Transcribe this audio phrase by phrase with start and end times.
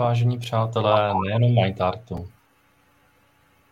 [0.00, 2.28] Vážení přátelé, nejenom MindArtu.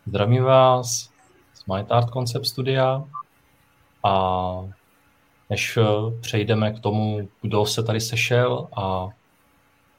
[0.06, 1.10] Zdravím vás
[1.54, 3.04] z MindArt Concept Studia
[4.04, 4.68] a
[5.51, 5.82] než eh,
[6.20, 9.09] přejdeme k tomu, kdo se tady sešel a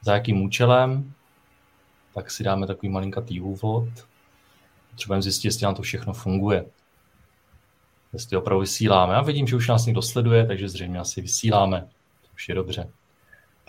[0.02, 1.14] za jakým účelem,
[2.14, 3.90] tak si dáme takový malinkatý úvod.
[4.90, 6.66] Potřebujeme zjistit, jestli nám to všechno funguje.
[8.14, 9.14] Jestli opravdu vysíláme.
[9.14, 11.82] Já vidím, že už nás někdo sleduje, takže zřejmě asi vysíláme.
[12.22, 12.90] To už je dobře.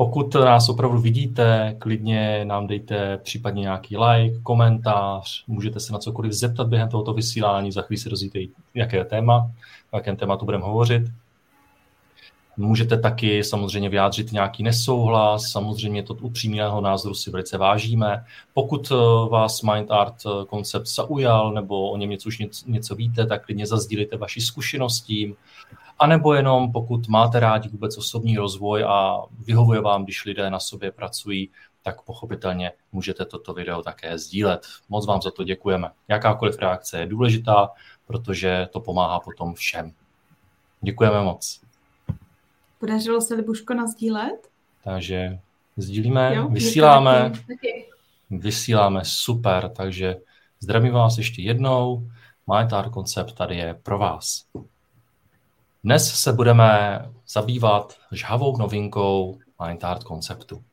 [0.01, 6.33] Pokud nás opravdu vidíte, klidně nám dejte případně nějaký like, komentář, můžete se na cokoliv
[6.33, 8.39] zeptat během tohoto vysílání, za chvíli se dozvíte,
[8.75, 9.51] jaké téma,
[9.91, 11.03] o jakém tématu budeme hovořit.
[12.57, 18.25] Můžete taky samozřejmě vyjádřit nějaký nesouhlas, samozřejmě to upřímného názoru si velice vážíme.
[18.55, 18.95] Pokud eh,
[19.31, 23.67] vás Mind Art eh, koncept zaujal nebo o něm něco už něco víte, tak klidně
[23.67, 25.35] zazdílíte vaši zkušeností,
[25.90, 30.61] a nebo jenom pokud máte rádi vůbec osobní rozvoj a vyhovuje vám, když lidé na
[30.61, 31.51] sobě pracují,
[31.83, 34.67] tak pochopitelně můžete toto video také sdílet.
[34.89, 35.91] Moc vám za to děkujeme.
[36.09, 37.71] Jakákoliv reakce je důležitá,
[38.07, 39.93] protože to pomáhá potom všem.
[40.81, 41.61] Děkujeme moc.
[42.79, 44.49] Podařilo se Libuško nazdílet?
[44.85, 45.39] Takže
[45.77, 47.33] sdílíme, jo, vysíláme,
[48.31, 50.17] vysíláme, super, takže
[50.61, 52.11] zdravím vás ještě jednou.
[52.55, 54.45] MyTar koncept tady je pro vás.
[55.85, 60.65] Dnes se budeme zabývat žhavou novinkou MindArt konceptu.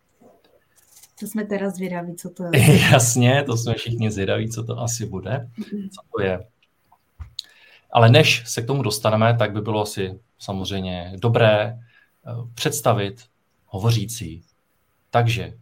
[1.20, 2.82] To jsme teda zvědaví, co to je.
[2.92, 6.48] Jasně, to jsme všichni zvědaví, co to asi bude, co to je.
[7.92, 11.80] Ale než se k tomu dostaneme, tak by bylo asi samozřejmě dobré eh,
[12.54, 13.26] představit
[13.66, 14.44] hovořící.
[15.10, 15.54] Takže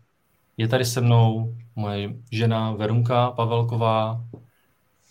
[0.57, 4.23] je tady se mnou moje žena Verunka Pavelková,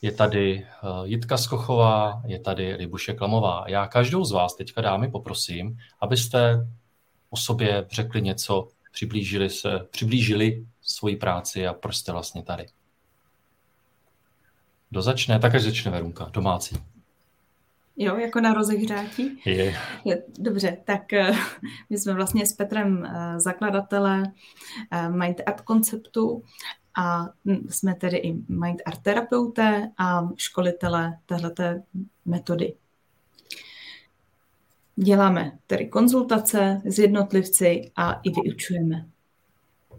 [0.04, 3.64] je tady eh, Jitka Skochová, je tady Libuše Klamová.
[3.68, 6.66] Já každou z vás teďka dámy poprosím, abyste
[7.30, 12.66] o sobě řekli něco, přiblížili, se, přiblížili svoji práci a proč jste vlastně tady.
[14.90, 15.38] Kdo začne?
[15.38, 16.76] Tak až začne Verunka, domácí.
[17.96, 19.40] Jo, jako na rozehřátí?
[19.44, 19.76] Je.
[20.04, 20.22] je.
[20.38, 21.32] Dobře, tak eh,
[21.90, 24.22] my jsme vlastně s Petrem eh, zakladatele
[25.10, 26.42] Mind Art konceptu
[26.96, 27.28] a
[27.68, 31.82] jsme tedy i mind art terapeuté a školitelé téhleté
[32.24, 32.74] metody.
[34.96, 39.06] Děláme tedy konzultace s jednotlivci a i vyučujeme.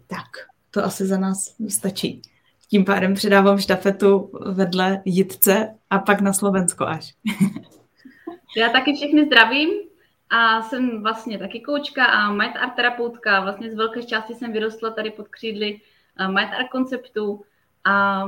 [0.06, 0.26] Tak,
[0.70, 2.22] to asi za nás stačí.
[2.68, 7.14] Tím pádem předávám štafetu vedle Jitce a pak na Slovensko až.
[8.56, 9.70] Já taky všechny zdravím
[10.30, 13.40] a jsem vlastně taky koučka a mind art terapeutka.
[13.40, 15.80] Vlastně z velké části jsem vyrostla tady pod křídly
[16.28, 17.44] Mind Art konceptu
[17.84, 18.24] a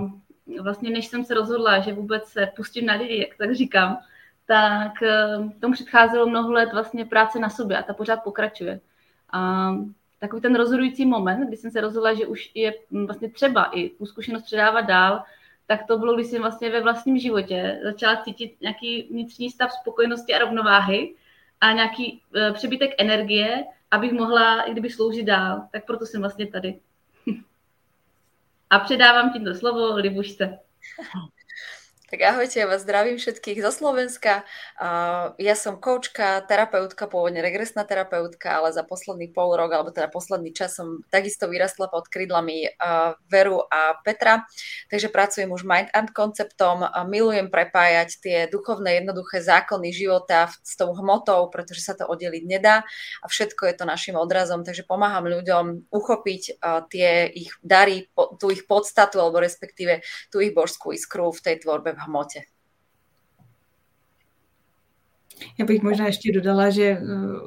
[0.61, 3.99] vlastně než jsem se rozhodla, že vůbec se pustím na lidi, jak tak říkám,
[4.47, 8.81] tak eh, tomu předcházelo mnoho let vlastně práce na sobě a ta pořád pokračuje.
[9.33, 9.71] A
[10.19, 12.75] takový ten rozhodující moment, kdy jsem se rozhodla, že už je
[13.07, 15.23] vlastně třeba i tu zkušenost předávat dál,
[15.67, 20.35] tak to bylo, když jsem vlastně ve vlastním životě začala cítit nějaký vnitřní stav spokojenosti
[20.35, 21.15] a rovnováhy
[21.61, 25.63] a nějaký uh, přebytek energie, abych mohla i kdyby sloužit dál.
[25.73, 26.79] Tak proto jsem vlastně tady.
[28.71, 30.59] A předávám ti to slovo, Libušce.
[32.09, 34.41] Tak ahojte, ja vás zdravím všetkých zo Slovenska.
[35.37, 40.57] Ja som koučka, terapeutka, pôvodne regresná terapeutka, ale za posledný pol rok, alebo teda posledný
[40.57, 42.73] čas som takisto vyrastla pod krídlami
[43.29, 44.49] Veru a Petra.
[44.89, 50.97] Takže pracujem už Mind Art konceptom, milujem prepájať tie duchovné jednoduché zákony života s tou
[50.97, 52.89] hmotou, pretože sa to oddeliť nedá
[53.21, 54.65] a všetko je to našim odrazom.
[54.65, 56.57] Takže pomáham ľuďom uchopiť
[56.89, 58.09] tie ich dary,
[58.41, 60.01] tú ich podstatu, alebo respektíve
[60.33, 62.41] tú ich božskú iskru v tej tvorbe v hmotě.
[65.59, 67.03] Já bych možná ještě dodala, že eh,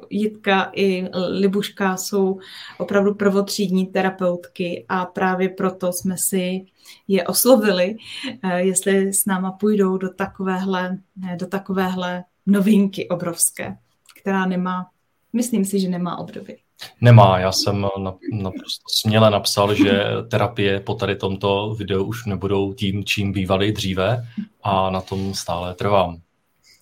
[0.10, 2.40] Jitka i Libuška jsou
[2.78, 6.66] opravdu prvotřídní terapeutky a právě proto jsme si
[7.08, 7.96] je oslovili,
[8.44, 10.98] eh, jestli s náma půjdou do takovéhle,
[11.36, 13.78] do takovéhle novinky obrovské,
[14.22, 14.90] která nemá,
[15.34, 16.56] myslím si, že nemá období.
[17.02, 17.88] Nemá, já jsem
[18.32, 24.28] naprosto směle napsal, že terapie po tady tomto videu už nebudou tím, čím bývaly dříve
[24.64, 26.22] a na tom stále trvám.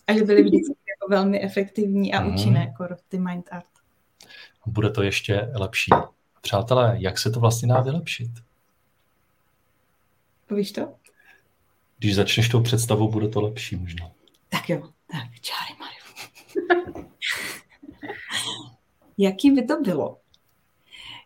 [0.08, 2.34] A že byly vždycky jako velmi efektivní a mm.
[2.34, 3.66] účinné, jako ty Mind Art.
[4.66, 5.92] Bude to ještě lepší.
[6.42, 8.32] Přátelé, jak se to vlastně dá vylepšit?
[10.48, 10.94] Povíš to?
[11.98, 14.12] Když začneš tou představou, bude to lepší možná.
[14.50, 14.82] Tak jo,
[15.12, 16.00] tak čáry Mario.
[19.20, 20.18] jaký by to bylo,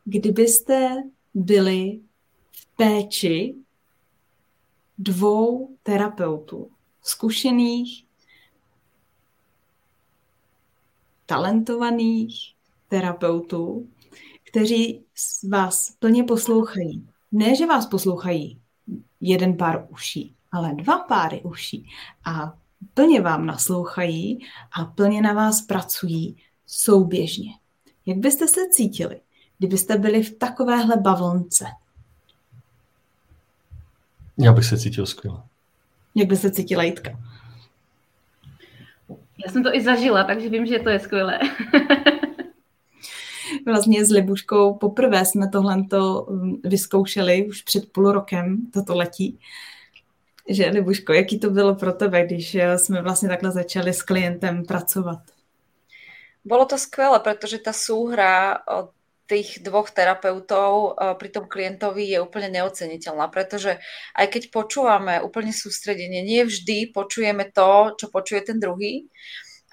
[0.06, 1.04] kdybyste
[1.34, 2.00] byli
[2.52, 3.56] v péči
[4.98, 8.06] dvou terapeutů, zkušených,
[11.26, 12.54] talentovaných
[12.90, 13.88] terapeutů,
[14.44, 15.06] kteří
[15.50, 17.08] vás plně poslouchají.
[17.32, 18.62] Ne, že vás poslouchají
[19.22, 21.90] jeden pár uší, ale dva páry uší
[22.26, 22.58] a
[22.94, 24.40] plně vám naslouchají
[24.72, 27.63] a plně na vás pracují souběžně.
[28.06, 29.20] Jak byste se cítili,
[29.58, 31.66] kdybyste byli v takovéhle bavlnce?
[34.38, 35.42] Já bych se cítil skvěle.
[36.16, 37.20] Jak by se cítila Jitka?
[39.46, 41.40] Já jsem to i zažila, takže vím, že to je skvělé.
[43.66, 45.76] vlastně s Libuškou poprvé jsme tohle
[46.28, 49.40] um, vyzkoušeli už před půl rokem, toto letí.
[50.50, 54.66] Že Libuško, jaký to bylo pro tebe, když eh, jsme vlastně takhle začali s klientem
[54.66, 55.20] pracovat?
[56.44, 58.60] Bolo to skvelé, pretože tá súhra
[59.24, 63.80] tých dvoch terapeutov pri tom klientovi je úplne neoceniteľná, pretože
[64.20, 69.08] aj keď počúvame úplne sústredenie, nie vždy počujeme to, čo počuje ten druhý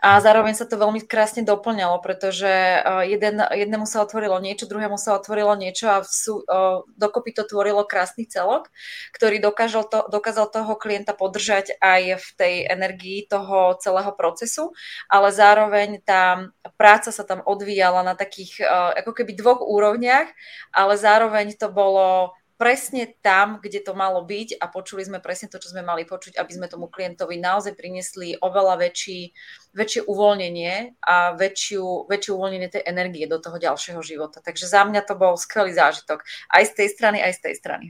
[0.00, 4.96] a zároveň sa to veľmi krásne doplňalo, pretože eh, jeden, jednému sa otvorilo niečo, druhému
[4.96, 8.72] sa otvorilo niečo a v sú, uh, dokopy to tvorilo krásny celok,
[9.12, 14.72] ktorý dokážal to, dokázal toho klienta podržať aj v tej energii toho celého procesu,
[15.06, 16.48] ale zároveň tá
[16.80, 20.32] práca sa tam odvíjala na takých uh, ako keby dvoch úrovniach,
[20.72, 25.56] ale zároveň to bolo presne tam, kde to malo byť a počuli sme presne to,
[25.56, 29.32] čo sme mali počuť, aby sme tomu klientovi naozaj priniesli oveľa väčší,
[29.72, 34.44] väčšie uvoľnenie a väčšiu, väčšie uvoľnenie tej energie do toho ďalšieho života.
[34.44, 36.20] Takže za mňa to bol skvelý zážitok.
[36.52, 37.86] Aj z tej strany, aj z tej strany.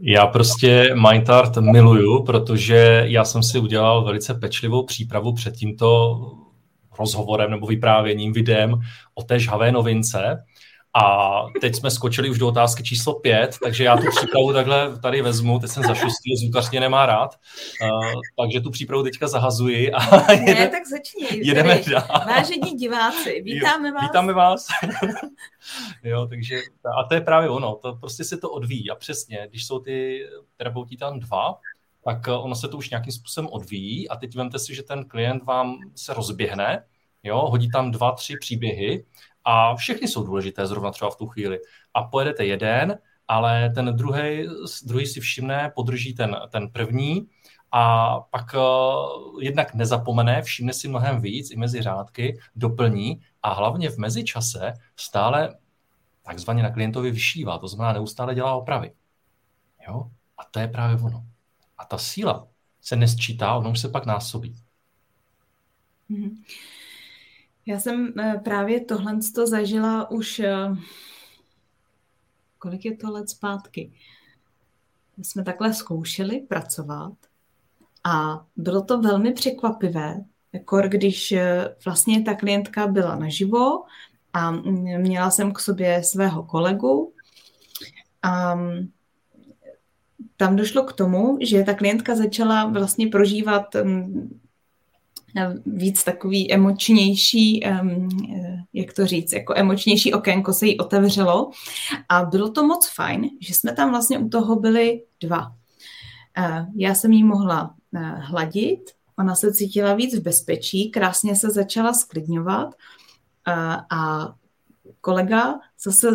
[0.00, 6.16] Já prostě Mindart miluju, protože já jsem si udělal velice pečlivou přípravu před tímto
[6.98, 8.80] rozhovorem nebo vyprávěním, videem
[9.14, 10.44] o té žhavé novince.
[10.94, 15.22] A teď jsme skočili už do otázky číslo pět, takže já tu přípravu takhle tady
[15.22, 17.34] vezmu, teď jsem zašustil, zvukař mě nemá rád,
[17.82, 19.92] uh, takže tu přípravu teďka zahazuji.
[19.92, 21.46] A ne, jede, tak začni.
[21.48, 22.24] Jedeme dál.
[22.26, 24.02] Vážení diváci, vítáme vás.
[24.02, 24.66] Vítáme vás.
[26.04, 26.60] jo, takže,
[27.00, 30.26] a to je právě ono, to prostě se to odvíjí a přesně, když jsou ty
[30.56, 31.58] terapeuti tam dva,
[32.04, 35.44] tak ono se to už nějakým způsobem odvíjí a teď vemte si, že ten klient
[35.44, 36.84] vám se rozběhne,
[37.22, 39.04] jo, hodí tam dva, tři příběhy
[39.44, 41.58] a všechny jsou důležité zrovna třeba v tu chvíli.
[41.94, 42.98] A pojedete jeden,
[43.28, 44.48] ale ten druhý,
[44.84, 47.28] druhý si všimne, podrží ten, ten první
[47.72, 53.90] a pak uh, jednak nezapomene, všimne si mnohem víc i mezi řádky, doplní a hlavně
[53.90, 55.58] v mezičase stále
[56.22, 58.92] takzvaně na klientovi vyšívá, to znamená neustále dělá opravy.
[59.88, 60.10] Jo?
[60.38, 61.24] A to je právě ono.
[61.78, 62.48] A ta síla
[62.80, 64.56] se nesčítá, ono už se pak násobí.
[66.10, 66.42] Mm-hmm.
[67.68, 70.68] Já jsem eh, právě tohle to zažila už eh,
[72.58, 73.92] kolik je to let zpátky.
[75.16, 77.12] My jsme takhle zkoušeli pracovat
[78.04, 83.82] a bylo to velmi překvapivé, jako když eh, vlastně ta klientka byla naživo
[84.32, 84.50] a
[84.98, 87.12] měla jsem k sobě svého kolegu
[88.22, 88.88] a mm,
[90.36, 94.40] tam došlo k tomu, že ta klientka začala vlastně prožívat mm,
[95.66, 97.60] víc takový emočnější,
[98.72, 101.50] jak to říct, jako emočnější okénko se jí otevřelo
[102.08, 105.52] a bylo to moc fajn, že jsme tam vlastně u toho byli dva.
[106.38, 108.80] Eh, já jsem jí mohla eh, hladit,
[109.18, 112.74] ona se cítila víc v bezpečí, krásně se začala sklidňovat
[113.48, 113.52] eh,
[113.90, 114.34] a
[115.00, 115.54] kolega
[115.84, 116.08] zase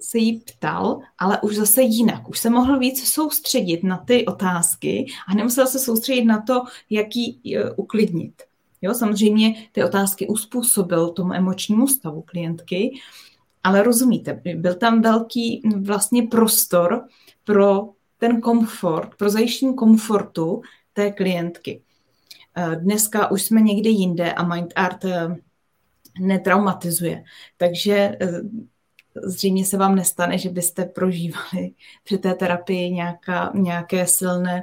[0.00, 2.28] se jí ptal, ale už zase jinak.
[2.28, 7.16] Už se mohl víc soustředit na ty otázky a nemusel se soustředit na to, jak
[7.16, 8.42] ji e, uklidnit.
[8.82, 12.98] Jo, samozřejmě ty otázky uspůsobil tomu emočnímu stavu klientky,
[13.64, 17.04] ale rozumíte, byl tam velký vlastně prostor
[17.44, 17.88] pro
[18.18, 20.62] ten komfort, pro zajištění komfortu
[20.92, 21.82] té klientky.
[22.54, 25.36] E, dneska už jsme někde jinde a Mind Art e,
[26.20, 27.24] netraumatizuje.
[27.56, 28.16] Takže
[29.22, 31.70] zřejmě se vám nestane, že byste prožívali
[32.04, 34.62] při té terapii nějaká, nějaké silné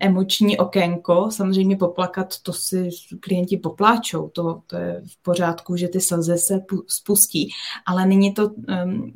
[0.00, 1.28] emoční okénko.
[1.30, 2.88] Samozřejmě poplakat, to si
[3.20, 7.50] klienti popláčou, to, to je v pořádku, že ty slzy se spustí,
[7.86, 9.12] ale není to um,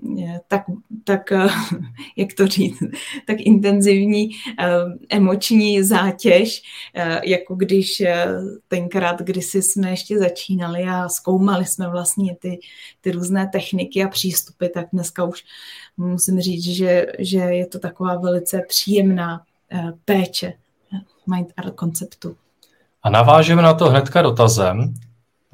[0.48, 0.62] tak,
[1.04, 1.32] tak
[2.16, 2.78] jak to říct,
[3.26, 6.62] tak intenzivní um, emoční zátěž,
[6.96, 8.06] uh, jako když uh,
[8.68, 12.58] tenkrát, kdysi jsme ještě začínali a zkoumali jsme vlastně ty,
[13.00, 15.44] ty různé techniky a přístupy, tak dneska už
[15.96, 19.42] musím říct, že, že je to taková velice příjemná
[20.04, 20.52] péče
[21.34, 22.36] Mind Art konceptu.
[23.02, 24.94] A navážeme na to hnedka dotazem.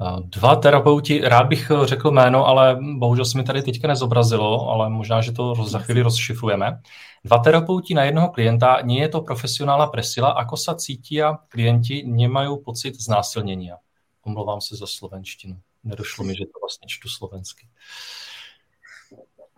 [0.01, 4.69] Eh, dva terapeuti, rád bych eh, řekl jméno, ale bohužel se mi tady teďka nezobrazilo,
[4.69, 6.81] ale možná, že to za chvíli rozšifrujeme.
[7.23, 12.57] Dva terapeuti na jednoho klienta, nie je to profesionálna presila, ako sa cítia klienti, nemají
[12.65, 13.71] pocit znásilnění.
[14.23, 15.57] Omlouvám se za slovenštinu.
[15.83, 17.67] nedošlo mi, že to vlastně čtu slovensky.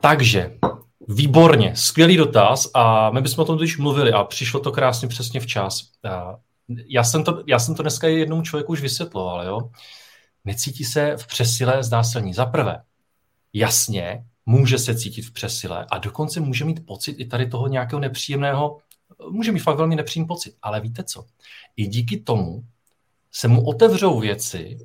[0.02, 0.60] Takže,
[1.08, 5.40] výborně, skvělý dotaz a my bychom o tom když mluvili a přišlo to krásně přesně
[5.40, 5.82] včas.
[6.88, 9.60] Já jsem to, já jsem to dneska jednomu člověku už vysvětloval, jo.
[10.46, 12.34] Necítí se v přesile znásilní.
[12.34, 12.82] Za prvé,
[13.54, 18.00] jasně, může se cítit v přesile a dokonce může mít pocit i tady toho nějakého
[18.00, 18.78] nepříjemného,
[19.30, 20.56] může mít fakt velmi nepříjemný pocit.
[20.62, 21.26] Ale víte co?
[21.78, 22.64] I díky tomu
[23.32, 24.78] se mu otevřou věci,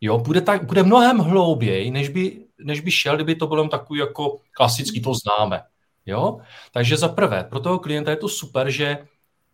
[0.00, 4.00] jo, bude, tak, bude mnohem hlouběji, než by, než by šel, kdyby to bylo takový
[4.00, 5.62] jako klasický, to známe.
[6.06, 6.38] Jo?
[6.72, 8.98] Takže za prvé, pro toho klienta je to super, že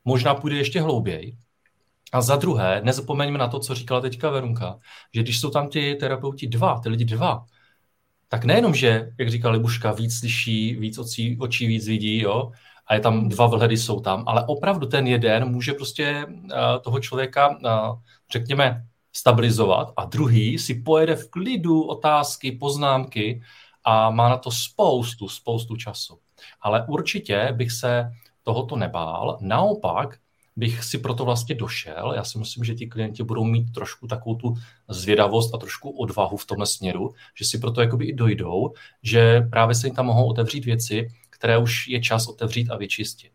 [0.05, 1.37] možná půjde ještě hlouběji.
[2.13, 4.79] A za druhé, nezapomeňme na to, co říkala teďka Verunka,
[5.15, 7.45] že když jsou tam ty terapeuti dva, ty lidi dva,
[8.29, 12.53] tak nejenom, že, jak říkala Libuška, víc slyší, víc očí, očí víc vidí, jo,
[12.87, 16.51] a je tam dva vhledy jsou tam, ale opravdu ten jeden může prostě uh,
[16.83, 17.99] toho člověka, uh,
[18.33, 23.43] řekněme, stabilizovat a druhý si pojede v klidu otázky, poznámky
[23.85, 26.19] a má na to spoustu, spoustu času.
[26.61, 28.11] Ale určitě bych se
[28.43, 29.39] tohoto nebál.
[29.41, 30.19] Naopak
[30.57, 32.13] bych si proto vlastně došel.
[32.17, 34.55] Já si myslím, že ti klienti budou mít trošku takovou tu
[34.89, 39.75] zvědavost a trošku odvahu v tomhle směru, že si proto jakoby i dojdou, že právě
[39.75, 43.33] se jim tam mohou otevřít věci, které už je čas otevřít a vyčistit.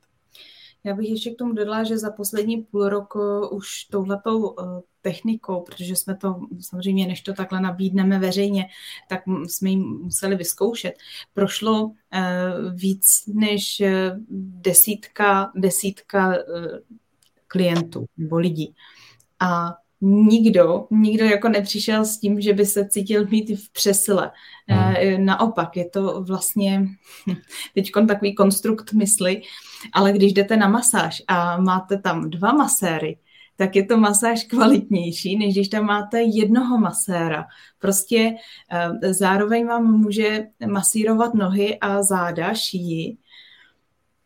[0.86, 3.14] Já bych ještě k tomu dodala, že za poslední půl rok
[3.52, 8.66] už touhletou eh, technikou, protože jsme to samozřejmě, než to takhle nabídneme veřejně,
[9.10, 10.94] tak jsme ji museli vyzkoušet.
[11.34, 14.16] Prošlo eh, víc než eh,
[14.62, 16.36] desítka, desítka
[17.48, 18.76] klientů nebo lidí.
[19.40, 24.32] A nikdo, nikdo jako nepřišel s tím, že by se cítil mít v přesile.
[24.68, 25.26] Hmm.
[25.26, 26.88] Naopak, je to vlastně
[27.76, 29.42] teď takový konstrukt mysli,
[29.94, 33.18] ale když jdete na masáž a máte tam dva maséry,
[33.58, 37.46] tak je to masáž kvalitnější, než když tam máte jednoho maséra.
[37.80, 38.36] Prostě
[38.72, 43.18] eh, zároveň vám může masírovat nohy a záda, šíji,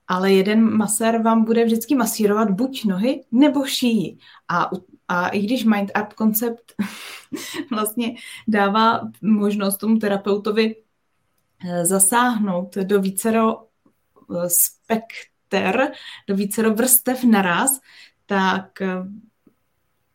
[0.08, 4.18] ale jeden masér vám bude vždycky masírovat buď nohy nebo šíji.
[4.48, 4.70] A,
[5.10, 6.74] a i když Mind Art koncept
[7.72, 8.16] vlastně
[8.48, 10.76] dává možnost tomu terapeutovi
[11.70, 15.92] eh, zasáhnout do vícero eh, spekter,
[16.28, 17.80] do vícero vrstev naraz,
[18.26, 18.88] tak eh,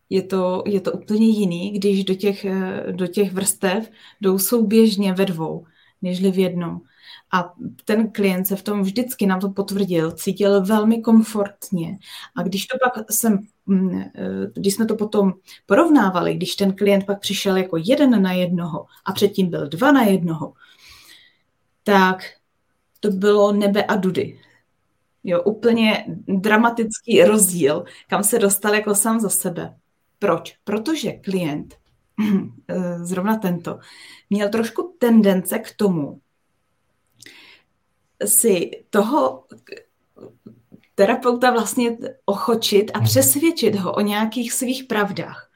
[0.09, 2.45] je to, je to úplně jiný, když do těch,
[2.91, 3.89] do těch vrstev
[4.21, 5.65] jdou souběžně ve dvou,
[6.01, 6.81] nežli v jednom.
[7.35, 7.53] A
[7.85, 11.97] ten klient se v tom vždycky nám to potvrdil, cítil velmi komfortně.
[12.35, 14.11] A když to pak jsem, mm, eh,
[14.53, 15.33] když jsme to potom
[15.65, 20.03] porovnávali, když ten klient pak přišel jako jeden na jednoho a předtím byl dva na
[20.03, 20.53] jednoho,
[21.83, 22.23] tak
[22.99, 24.39] to bylo nebe a dudy.
[25.23, 29.75] Jo, úplně dramatický rozdíl, kam se dostal jako sám za sebe.
[30.19, 30.57] Proč?
[30.63, 31.75] Protože klient,
[32.67, 33.79] eh, zrovna tento,
[34.29, 36.19] měl trošku tendence k tomu,
[38.25, 39.43] si toho
[40.95, 43.07] terapeuta vlastně ochočit a mhm.
[43.07, 45.51] přesvědčit ho o nějakých svých pravdách.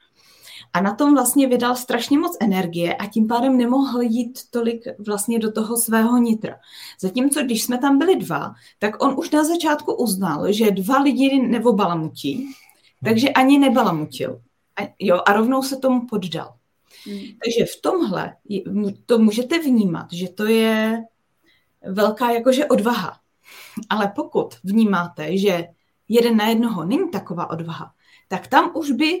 [0.72, 5.38] A na tom vlastně vydal strašně moc energie a tím pádem nemohl jít tolik vlastně
[5.38, 6.56] do toho svého nitra.
[7.00, 11.42] Zatímco když jsme tam byli dva, tak on už na začátku uznal, že dva lidi
[11.42, 12.52] neobalamutí, mhm.
[13.04, 14.40] takže ani nebalamutil.
[14.82, 16.54] A, jo, a rovnou se tomu poddal.
[17.06, 17.20] Hmm.
[17.20, 18.36] Takže v tomhle
[19.06, 21.02] to můžete vnímat, že to je
[21.86, 23.20] velká jakože odvaha.
[23.88, 25.68] Ale pokud vnímáte, že
[26.08, 27.92] jeden na jednoho není taková odvaha,
[28.28, 29.20] tak tam už by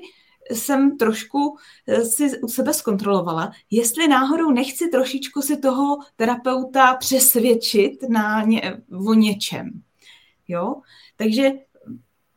[0.50, 8.08] jsem trošku eh, si u sebe zkontrolovala, jestli náhodou nechci trošičku si toho terapeuta přesvědčit
[8.08, 9.82] na ně, o něčem.
[10.48, 10.74] Jo?
[11.16, 11.50] Takže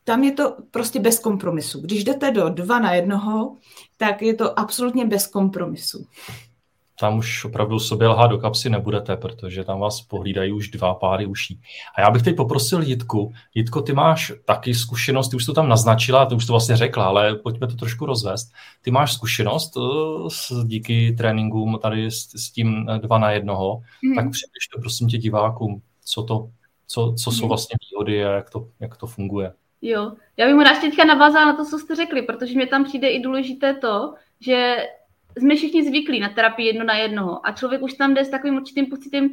[0.04, 1.82] tam je to prostě bez kompromisu.
[1.82, 3.58] Když jdete do dva na jednoho,
[3.98, 6.08] tak je to absolutně bez kompromisu
[7.00, 11.26] tam už opravdu sobě lhát do kapsy nebudete, protože tam vás pohlídají už dva páry
[11.26, 11.62] uší.
[11.96, 13.34] A já bych teď poprosil Jitku.
[13.56, 17.06] Jitko, ty máš taky zkušenost, ty už to tam naznačila, ty už to vlastně řekla,
[17.06, 18.52] ale pojďme to trošku rozvést.
[18.82, 19.78] Ty máš zkušenost
[20.28, 24.16] s, díky tréninkům tady s, s tím eh, dva na jednoho, mm.
[24.16, 26.50] tak přibliž to prosím tě divákům, co to,
[26.88, 27.48] co, co jsou mhm.
[27.48, 29.54] vlastně výhody a jak to, jak to funguje.
[29.82, 32.84] Jo, já bych mu rád teďka navázala na to, co jste řekli, protože mě tam
[32.84, 34.76] přijde i důležité to, že
[35.38, 38.56] jsme všichni zvyklí na terapii jedno na jednoho a člověk už tam jde s takovým
[38.56, 39.30] určitým pocitem,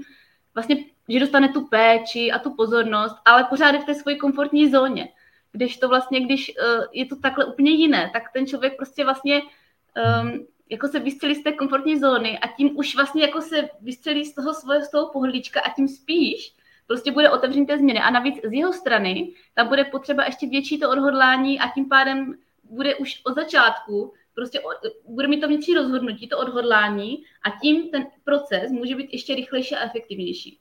[0.54, 0.76] vlastně,
[1.08, 5.08] že dostane tu péči a tu pozornost, ale pořád je v té své komfortní zóně.
[5.52, 9.42] Když to vlastně, když uh, je to takhle úplně jiné, tak ten člověk prostě vlastně
[9.42, 14.24] um, jako se vystřelí z té komfortní zóny a tím už vlastně jako se vystřelí
[14.24, 16.54] z toho svého, z toho pohlíčka a tím spíš
[16.86, 18.00] prostě bude otevřený té změny.
[18.00, 22.34] A navíc z jeho strany tam bude potřeba ještě větší to odhodlání a tím pádem
[22.64, 24.60] bude už od začátku prostě
[25.08, 29.74] bude mít to vnitřní rozhodnutí, to odhodlání a tím ten proces může být ještě rychlejší
[29.74, 30.58] a efektivnější.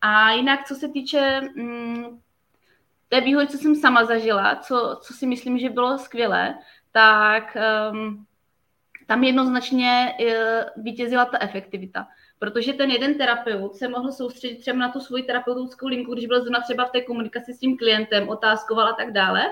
[0.00, 2.20] A jinak, co se týče mm,
[3.08, 6.58] té výhody, co jsem sama zažila, co, co si myslím, že bylo skvělé,
[6.92, 7.56] tak
[7.92, 8.26] um,
[9.06, 12.06] tam jednoznačně uh, vítězila ta efektivita.
[12.38, 16.40] Protože ten jeden terapeut se mohl soustředit třeba na tu svoji terapeutickou linku, když byl
[16.40, 19.42] zrovna třeba v té komunikaci s tím klientem, otázkoval a tak dále.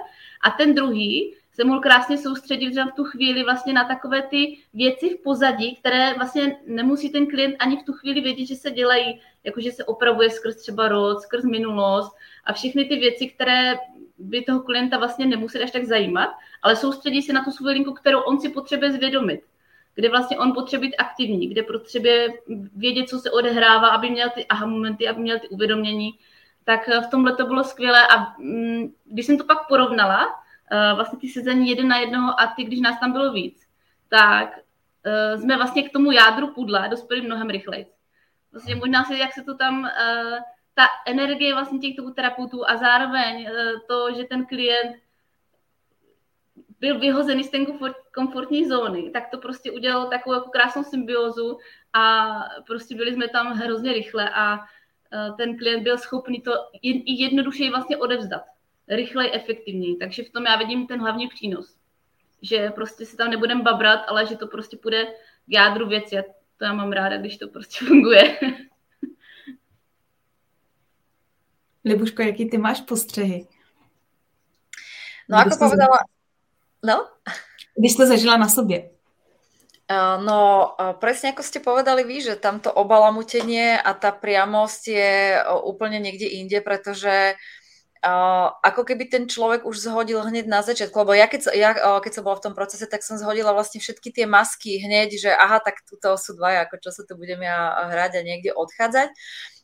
[0.44, 5.08] A ten druhý se mohl krásně soustředit v tu chvíli vlastně na takové ty věci
[5.08, 9.20] v pozadí, které vlastně nemusí ten klient ani v tu chvíli vědět, že se dělají,
[9.44, 13.74] jakože se opravuje skrz třeba rod, skrz minulost a všechny ty věci, které
[14.18, 16.30] by toho klienta vlastně nemuseli až tak zajímat,
[16.62, 19.40] ale soustředí se na tu svou linku, kterou on si potřebuje zvědomit.
[19.94, 22.28] Kde vlastně on potřebuje být aktivní, kde potřebuje
[22.76, 26.10] vědět, co se odehrává, aby měl ty aha momenty, aby měl ty uvědomění,
[26.64, 30.39] tak v tomhle to bylo skvělé a mm, když jsem to pak porovnala,
[30.94, 33.66] vlastně ty sezení jeden na jednoho a ty, když nás tam bylo víc,
[34.08, 37.86] tak uh, jsme vlastně k tomu jádru pudla dospěli mnohem rychleji.
[38.52, 40.38] Vlastně možná si, jak se to tam, uh,
[40.74, 43.48] ta energie vlastně těch terapeutů a zároveň
[43.88, 44.96] to, že ten klient
[46.80, 51.58] byl vyhozený z té komfort, komfortní zóny, tak to prostě udělalo takovou jako krásnou symbiozu
[51.92, 52.34] a
[52.66, 54.58] prostě byli jsme tam hrozně rychle a
[55.36, 58.42] ten klient byl schopný to i jednodušeji vlastně odevzdat
[58.90, 59.96] rychleji, efektivněji.
[59.96, 61.76] Takže v tom já vidím ten hlavní přínos.
[62.42, 65.06] Že prostě si tam nebudem babrat, ale že to prostě půjde
[65.46, 66.22] k jádru věci a
[66.56, 68.38] to já mám ráda, když to prostě funguje.
[71.84, 73.46] Libuško, jaký ty máš postřehy?
[75.28, 75.98] No, jako povedala...
[76.84, 77.08] No?
[77.78, 78.90] Když jste zažila na sobě.
[80.22, 80.70] No,
[81.02, 85.14] presne ako ste povedali vy, že tamto obalamutenie a tá priamosť je
[85.66, 87.59] úplne niekde inde, pretože Uh,
[88.00, 92.24] ako keby ten človek už zhodil hneď na začiatku, lebo ja keď, ja, keď som
[92.24, 95.84] bola v tom procese, tak som zhodila vlastne všetky tie masky hneď, že aha, tak
[95.84, 99.12] tuto sú dvaja, ako čo sa tu budem ja hrať a niekde odchádzať.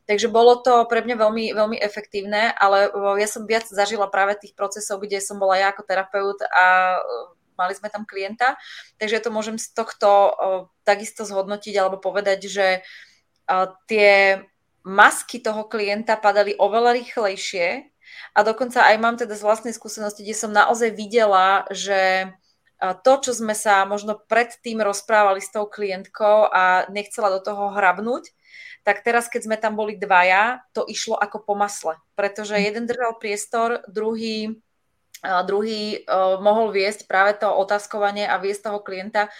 [0.06, 4.54] Takže bolo to pre mňa veľmi, veľmi efektívne, ale ja som viac zažila práve tých
[4.54, 6.94] procesov, kde som bola ja ako terapeut a
[7.56, 8.60] mali sme tam klienta,
[9.00, 10.36] takže to môžem z tohto
[10.84, 12.66] takisto zhodnotiť alebo povedať, že
[13.88, 14.44] tie
[14.86, 17.95] masky toho klienta padali oveľa rýchlejšie,
[18.36, 22.32] a dokonca aj mám teda z vlastnej skúsenosti, kde som naozaj videla, že
[22.76, 28.36] to, čo sme sa možno predtým rozprávali s tou klientkou a nechcela do toho hrabnúť,
[28.84, 33.18] tak teraz, keď sme tam boli dvaja, to išlo ako po masle, pretože jeden držal
[33.18, 34.60] priestor, druhý
[35.24, 39.32] druhý uh, mohol viesť práve to otázkovanie a viesť toho klienta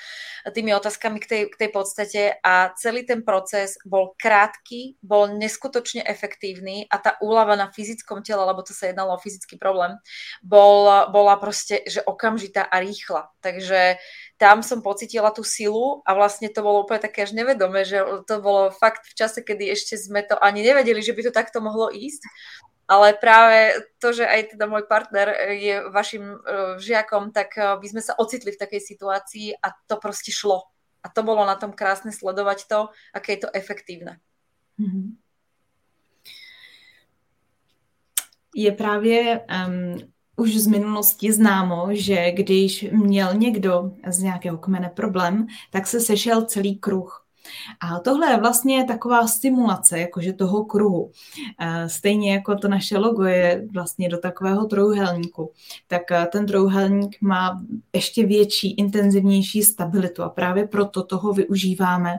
[0.46, 6.06] tými otázkami k tej, k tej podstate a celý ten proces bol krátky, bol neskutočne
[6.06, 9.98] efektívny a tá úlava na fyzickom tele, lebo to sa jednalo o fyzický problém,
[10.46, 13.30] bol, bola proste, že okamžitá a rýchla.
[13.42, 13.98] Takže
[14.38, 18.38] tam som pocitila tú silu a vlastne to bolo úplne také až nevedomé, že to
[18.38, 21.90] bolo fakt v čase, kedy ešte sme to ani nevedeli, že by to takto mohlo
[21.90, 22.22] ísť
[22.86, 26.38] ale práve to, že aj teda môj partner je vašim uh,
[26.78, 30.70] žiakom, tak uh, by sme sa ocitli v takej situácii a to proste šlo.
[31.02, 32.80] A to bolo na tom krásne sledovať to,
[33.14, 34.18] aké je to efektívne.
[34.78, 35.06] Mm-hmm.
[38.56, 39.98] Je právě um,
[40.36, 46.44] už z minulosti známo, že když měl někdo z nějakého kmene problém, tak se sešel
[46.44, 47.25] celý kruh.
[47.80, 51.10] A tohle je vlastně taková stimulace jakože toho kruhu.
[51.60, 55.52] Eh, stejně jako to naše logo je vlastně do takového trojuhelníku,
[55.86, 57.62] tak eh, ten trojuhelník má
[57.94, 62.14] ještě větší, intenzivnější stabilitu a právě proto toho využíváme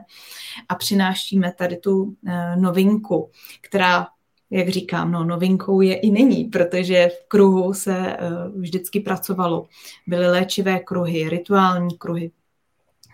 [0.68, 4.06] a přinášíme tady tu eh, novinku, která
[4.50, 8.16] jak říkám, no, novinkou je i nyní, protože v kruhu se
[8.56, 9.66] vždycky pracovalo.
[10.06, 12.30] Byly léčivé kruhy, rituální kruhy,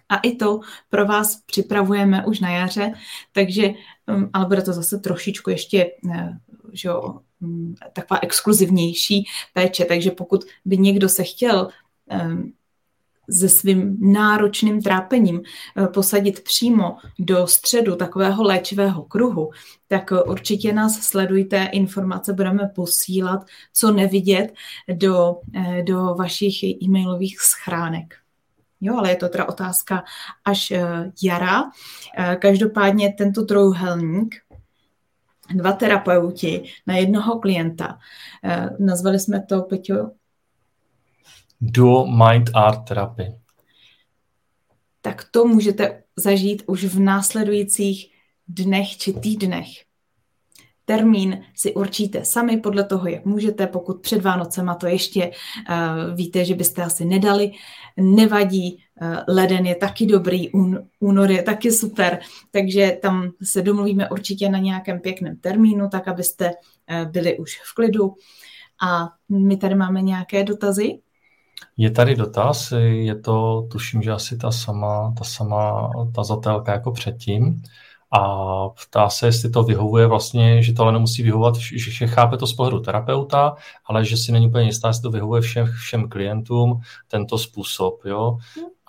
[0.08, 2.92] a i to pro vás připravujeme už na jaře,
[3.32, 3.68] takže,
[4.06, 6.38] um, ale bude to zase trošičku ještě eh,
[6.72, 11.68] že jo, mm, taková exkluzivnější péče, takže pokud by někdo se chtěl
[13.30, 19.50] se svým náročným trápením eh, posadit přímo do středu takového léčivého kruhu,
[19.88, 24.54] tak eh, určitě nás sledujte, informace budeme posílat, co nevidět
[24.94, 25.40] do,
[25.82, 28.23] do vašich e-mailových schránek.
[28.84, 30.04] Jo, ale je to teda otázka
[30.44, 31.62] až eh, jara.
[32.18, 34.34] Eh, každopádně tento trojuhelník,
[35.54, 37.98] dva terapeuti na jednoho klienta.
[38.44, 40.10] Eh, nazvali jsme to, Peťo?
[41.60, 43.34] Duo Mind Art Therapy.
[45.00, 48.14] Tak to můžete zažít už v následujících
[48.48, 49.68] dnech či týdnech.
[50.84, 53.66] Termín si určíte sami podle toho, jak můžete.
[53.66, 57.52] Pokud před Vánocema to ještě uh, víte, že byste asi nedali,
[57.96, 58.84] nevadí.
[59.02, 62.18] Uh, leden je taky dobrý, un, únor je taky super,
[62.50, 67.74] takže tam se domluvíme určitě na nějakém pěkném termínu, tak abyste uh, byli už v
[67.74, 68.14] klidu.
[68.86, 70.98] A my tady máme nějaké dotazy.
[71.76, 76.92] Je tady dotaz, je to, tuším, že asi ta sama, ta sama ta zatelka jako
[76.92, 77.62] předtím
[78.16, 82.46] a ptá se, jestli to vyhovuje vlastně, že to ale nemusí vyhovovat, že chápe to
[82.46, 83.54] z pohledu terapeuta,
[83.86, 88.36] ale že si není úplně jistá, jestli to vyhovuje všem, všem klientům tento způsob, jo.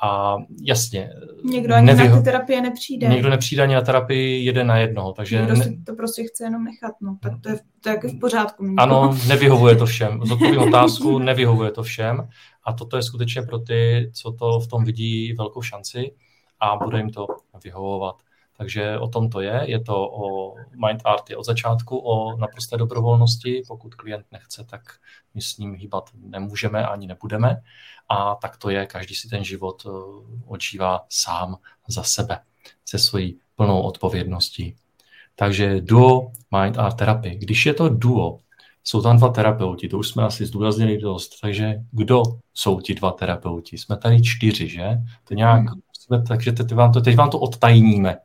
[0.02, 1.10] A jasně.
[1.44, 3.08] Někdo ani nevyho- na ty terapie nepřijde.
[3.08, 5.38] Někdo nepřijde ani na terapii jeden na jednoho, takže...
[5.38, 7.18] Někdo si to prostě chce jenom nechat, no.
[7.22, 8.64] Tak to je, to je v pořádku.
[8.64, 8.82] Někdo.
[8.82, 10.20] Ano, nevyhovuje to všem.
[10.26, 12.28] Zodpovím otázku, nevyhovuje to všem.
[12.64, 16.12] A toto je skutečně pro ty, co to v tom vidí velkou šanci
[16.60, 17.28] a bude jim to
[17.64, 18.16] vyhovovat.
[18.58, 19.62] Takže o tom to je.
[19.66, 20.56] Je to o
[20.88, 23.64] Mind Art je od začátku o naprosté dobrovolnosti.
[23.68, 24.82] Pokud klient nechce, tak
[25.34, 27.62] my s ním hýbat nemůžeme ani nebudeme.
[28.10, 29.90] A tak to je, každý si ten život eh,
[30.46, 32.40] odžívá sám za sebe,
[32.86, 34.76] se svojí plnou odpovědností.
[35.36, 37.36] Takže duo Mind Art Therapy.
[37.36, 38.40] Když je to duo,
[38.84, 43.12] jsou tam dva terapeuti, to už jsme asi zdůraznili dost, takže kdo jsou ti dva
[43.12, 43.78] terapeuti?
[43.78, 44.98] Jsme tady čtyři, že?
[45.24, 45.62] To nějak,
[46.10, 46.26] hmm.
[46.28, 48.18] takže teď vám, to, teď vám to odtajníme.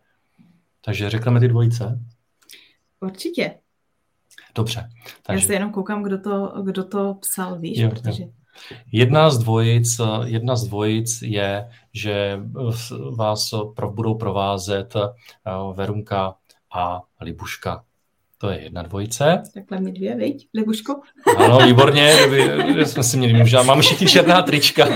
[0.85, 2.01] Takže řekneme ty dvojice?
[3.01, 3.55] Určitě.
[4.55, 4.89] Dobře.
[5.23, 5.43] Takže...
[5.43, 8.23] Já se jenom koukám, kdo to, kdo to psal, víš, jo, protože...
[8.23, 8.29] Jo.
[8.93, 12.41] Jedna z dvojic, jedna z dvojic je, že
[13.17, 15.09] vás pro, budou provázet eh,
[15.75, 16.35] Verunka
[16.75, 17.85] a Libuška.
[18.39, 19.43] To je jedna dvojice.
[19.55, 21.01] Takhle mi dvě, viď, Libuško?
[21.37, 22.13] Ano, výborně,
[22.85, 23.63] jsme si měli možná.
[23.63, 24.87] Máme všichni černá trička.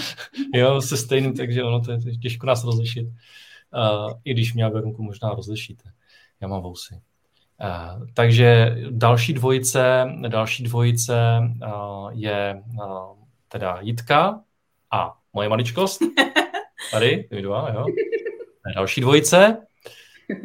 [0.54, 3.06] jo, se stejným, takže ono to je těžko nás rozlišit.
[3.76, 5.90] Uh, I když mě Verunku možná rozlišíte.
[6.40, 6.94] Já mám vousy.
[6.94, 13.16] Uh, takže další dvojice, další dvojice uh, je uh,
[13.48, 14.40] teda Jitka
[14.90, 16.00] a moje maličkost.
[16.92, 17.86] Tady, ty dva, jo.
[18.74, 19.56] Další dvojice.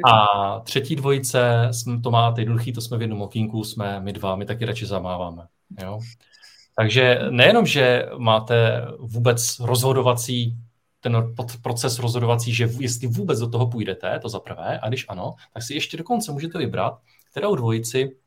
[0.05, 1.71] A třetí dvojice,
[2.03, 5.47] to máte jednoduchý, to jsme v jednom okýnku, jsme my dva, my taky radši zamáváme.
[5.83, 5.99] Jo?
[6.75, 10.57] Takže nejenom, že máte vůbec rozhodovací
[11.01, 15.35] ten proces rozhodovací, že jestli vůbec do toho půjdete, to za prvé, a když ano,
[15.53, 18.17] tak si ještě dokonce můžete vybrat, kterou dvojici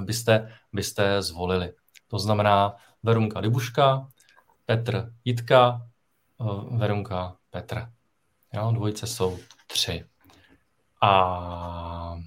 [0.00, 1.72] byste, byste zvolili.
[2.08, 4.08] To znamená Verunka Libuška,
[4.66, 5.88] Petr Jitka,
[6.40, 7.88] eh, Verunka Petr.
[8.54, 10.04] Jo, dvojice jsou tři.
[11.02, 12.18] A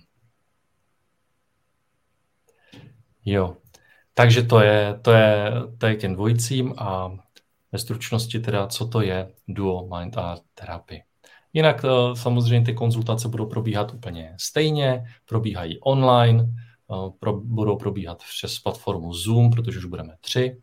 [3.25, 3.57] jo,
[4.13, 7.11] takže to je, to je, to je k těm dvojicím a
[7.71, 11.03] ve stručnosti teda, co to je Duo Mind Art Therapy.
[11.53, 18.23] Jinak eh, samozřejmě ty konzultace budou probíhat úplně stejně, probíhají online, eh, pro, budou probíhat
[18.37, 20.61] přes platformu Zoom, protože už budeme tři.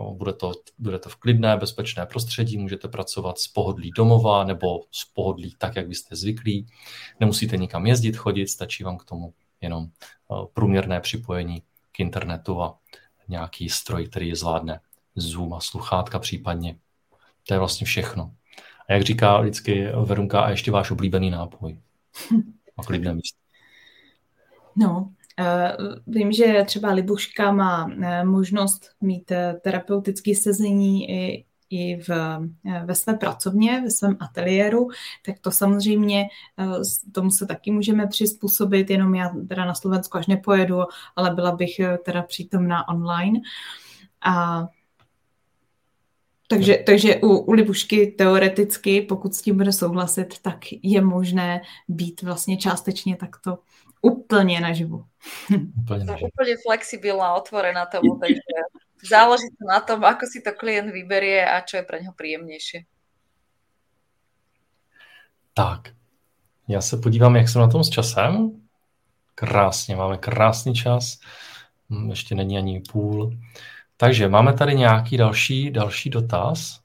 [0.00, 4.80] Eh, bude to, bude to v klidné, bezpečné prostředí, můžete pracovat z pohodlí domova nebo
[4.90, 6.66] z pohodlí tak, jak byste zvyklí.
[7.20, 9.86] Nemusíte nikam jezdit, chodit, stačí vám k tomu jenom
[10.54, 12.78] průměrné připojení k internetu a
[13.28, 14.80] nějaký stroj, který je zvládne
[15.16, 16.76] Zoom a sluchátka případně.
[17.48, 18.34] To je vlastně všechno.
[18.88, 21.78] A jak říká vždycky Verunka, a ještě váš oblíbený nápoj.
[22.76, 23.38] A klidné místo.
[24.76, 31.96] No, uh, vím, že třeba Libuška má uh, možnost mít uh, terapeutické sezení i, i
[31.96, 32.08] v,
[32.84, 34.88] ve své pracovně, ve svém ateliéru,
[35.26, 36.24] tak to samozřejmě
[37.12, 40.80] tomu se taky můžeme přizpůsobit, jenom já teda na Slovensku až nepojedu,
[41.16, 43.40] ale byla bych teda přítomná online.
[44.24, 44.66] A
[46.52, 52.22] takže, takže u, u Libušky teoreticky, pokud s tím bude souhlasit, tak je možné být
[52.22, 53.58] vlastně částečně takto
[54.02, 55.04] úplně naživu.
[55.82, 56.28] Úplně, naživu.
[56.34, 58.40] úplně flexibilná, otvorená tomu, takže
[59.08, 62.86] záleží to na tom, ako si to klient vyberie a čo je pre něho příjemnější.
[65.54, 65.88] Tak,
[66.68, 68.60] já se podívám, jak jsem na tom s časem.
[69.34, 71.18] Krásně, máme krásný čas.
[71.90, 73.36] Hm, ještě není ani půl.
[73.96, 76.80] Takže máme tady nějaký další, další dotaz.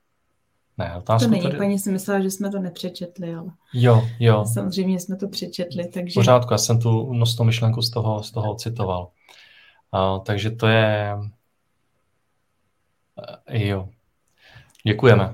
[0.77, 1.57] Ne, otázku to není, tady...
[1.57, 3.51] paní si myslela, že jsme to nepřečetli, ale...
[3.73, 4.45] Jo, jo.
[4.53, 6.19] Samozřejmě jsme to přečetli, takže...
[6.19, 9.11] Pořádku, já jsem tu nosnou myšlenku z toho, z toho citoval.
[9.93, 11.15] Uh, takže to je...
[11.17, 11.27] Uh,
[13.47, 13.89] jo.
[14.87, 15.33] Děkujeme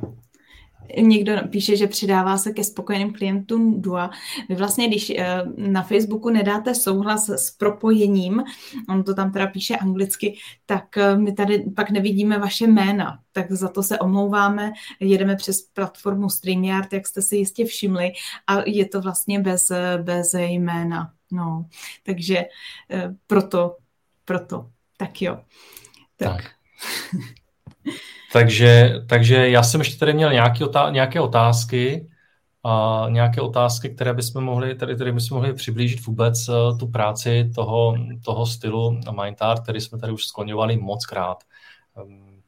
[1.02, 4.10] někdo píše, že přidává se ke spokojeným klientům DUA.
[4.50, 8.43] Vy vlastně, když eh, na Facebooku nedáte souhlas s propojením,
[8.89, 13.52] on to tam teda píše anglicky, tak eh, my tady pak nevidíme vaše jména, tak
[13.52, 14.72] za to se omlouváme.
[15.00, 18.12] Jedeme přes platformu StreamYard, jak jste si jistě všimli,
[18.48, 21.13] a je to vlastně bez, bez jména.
[21.32, 21.65] No,
[22.04, 22.46] takže
[22.91, 23.78] eh, proto,
[24.26, 25.39] proto, tak jo.
[26.17, 26.43] Tak.
[26.43, 26.52] tak.
[28.34, 32.08] takže, takže já jsem ještě tady měl nějaké, otá- nějaké otázky,
[32.63, 37.52] a nějaké otázky, které bychom mohli, tady, tady bychom mohli přiblížit vůbec uh, tu práci
[37.56, 41.43] toho, toho stylu Mindart, který jsme tady už skloňovali moc krát.
[42.04, 42.41] Um,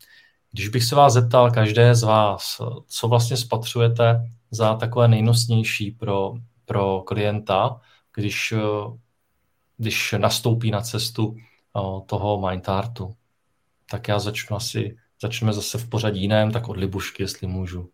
[0.52, 6.34] když bych se vás zeptal, každé z vás, co vlastně spatřujete za takové nejnosnější pro,
[6.66, 7.82] pro klienta,
[8.16, 8.98] když, uh,
[9.78, 13.16] když nastoupí na cestu uh, toho Mindartu,
[13.90, 17.90] tak já začnu asi, začneme zase v pořadí jiném, tak od Libušky, jestli můžu.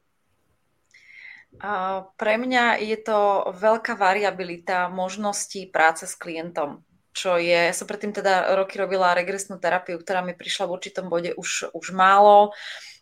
[2.18, 8.16] Pre mňa je to veľká variabilita možností práce s klientom čo je, ja som predtým
[8.16, 12.56] teda roky robila regresnú terapiu, ktorá mi prišla v určitom bode už, už málo,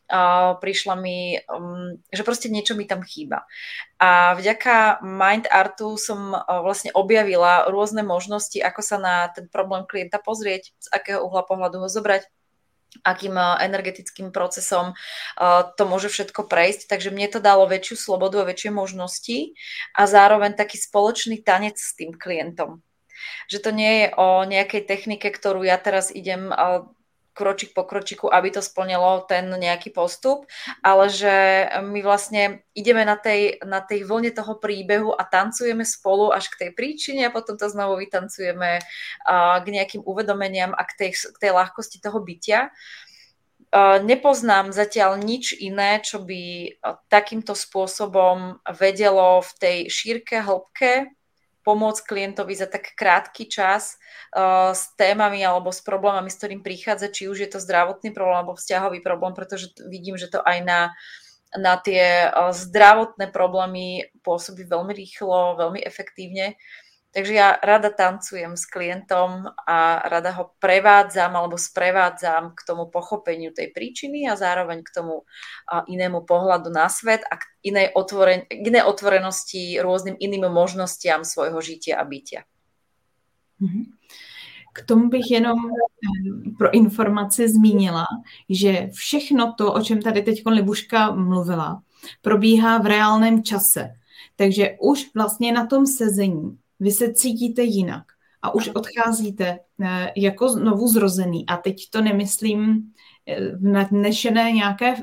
[0.10, 3.46] uh, prišla mi, um, že proste niečo mi tam chýba.
[4.02, 9.86] A vďaka Mind Artu som uh, vlastne objavila rôzne možnosti, ako sa na ten problém
[9.86, 12.26] klienta pozrieť, z akého uhla pohľadu ho zobrať,
[13.06, 14.97] akým energetickým procesom
[15.78, 16.89] to môže všetko prejsť.
[16.89, 19.54] Takže mne to dalo väčšiu slobodu a väčšie možnosti
[19.93, 22.82] a zároveň taký spoločný tanec s tým klientom.
[23.52, 26.49] Že to nie je o nejakej technike, ktorú ja teraz idem
[27.39, 30.43] kročík po kročiku, aby to splnilo ten nejaký postup,
[30.84, 36.36] ale že my vlastne ideme na tej, na tej vlne toho príbehu a tancujeme spolu
[36.36, 38.84] až k tej príčine a potom to znovu vytancujeme
[39.63, 42.75] k nejakým uvedomeniam a k tej, k tej ľahkosti toho bytia.
[44.02, 46.73] Nepoznám zatiaľ nič iné, čo by
[47.06, 51.13] takýmto spôsobom vedelo v tej šírke, hĺbke
[51.63, 54.00] pomôcť klientovi za tak krátky čas
[54.36, 58.41] uh, s témami alebo s problémami, s ktorým prichádza, či už je to zdravotný problém
[58.41, 60.82] alebo vzťahový problém, pretože vidím, že to aj na,
[61.56, 66.56] na tie uh, zdravotné problémy pôsobí veľmi rýchlo, veľmi efektívne.
[66.56, 72.86] Uh, Takže ja rada tancujem s klientom a rada ho prevádzam alebo sprevádzam k tomu
[72.86, 75.26] pochopeniu tej príčiny a zároveň k tomu
[75.89, 81.98] inému pohľadu na svet a k inej, otvoren- inej otvorenosti rôznym iným možnostiam svojho žitia
[81.98, 82.45] a bytia.
[83.60, 83.98] Mhm.
[84.74, 85.58] K tomu bych jenom
[86.58, 88.06] pro informaci zmínila,
[88.50, 91.82] že všechno to, o čem tady teď Libuška mluvila,
[92.22, 93.98] probíhá v reálném čase.
[94.36, 98.04] Takže už vlastně na tom sezení vy se cítíte jinak
[98.42, 101.46] a už odcházíte eh, jako znovu zrozený.
[101.46, 102.92] A teď to nemyslím
[103.26, 104.96] eh, v nadnešené nějaké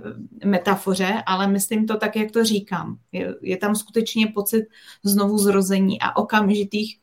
[0.45, 2.99] metafoře, ale myslím to tak, jak to říkám.
[3.12, 4.65] Je, je tam skutečně pocit
[5.03, 6.99] znovu zrození a okamžitých,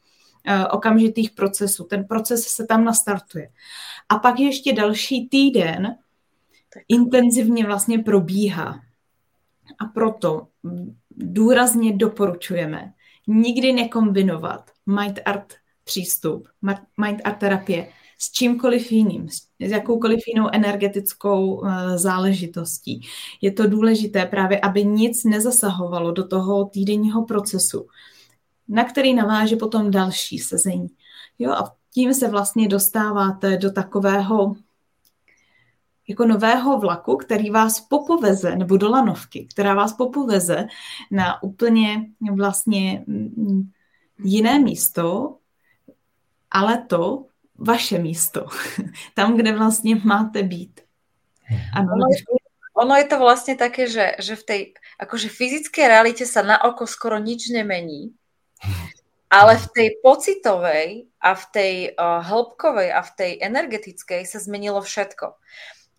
[0.45, 1.83] eh, okamžitých procesů.
[1.83, 3.49] Ten proces se tam nastartuje.
[4.09, 5.95] A pak ještě další týden
[6.87, 8.79] intenzivně vlastně probíhá.
[9.79, 10.47] A proto
[11.11, 12.93] důrazně doporučujeme,
[13.27, 16.47] nikdy nekombinovat mind art přístup,
[16.97, 23.01] mind art terapie s čímkoliv jiným, s jakoukoliv jinou energetickou eh, záležitostí.
[23.41, 27.87] Je to důležité právě, aby nic nezasahovalo do toho týdenního procesu,
[28.67, 30.87] na který naváže potom další sezení.
[31.39, 34.55] Jo, a tím se vlastně dostáváte do takového
[36.07, 40.67] jako nového vlaku, který vás popoveze, nebo do lanovky, která vás popoveze
[41.11, 42.05] na úplně
[42.37, 43.71] vlastně mm,
[44.23, 45.37] jiné místo,
[46.51, 47.25] ale to
[47.57, 48.45] vaše místo.
[49.13, 50.81] Tam, kde vlastně máte být.
[51.73, 52.17] Ano, ono, je,
[52.73, 56.87] ono je to vlastně také, že, že v tej akože fyzické realite sa na oko
[56.87, 58.13] skoro nič nemení,
[59.29, 64.79] ale v tej pocitovej a v tej uh, hĺbkovej a v tej energetickej sa zmenilo
[64.81, 65.33] všetko.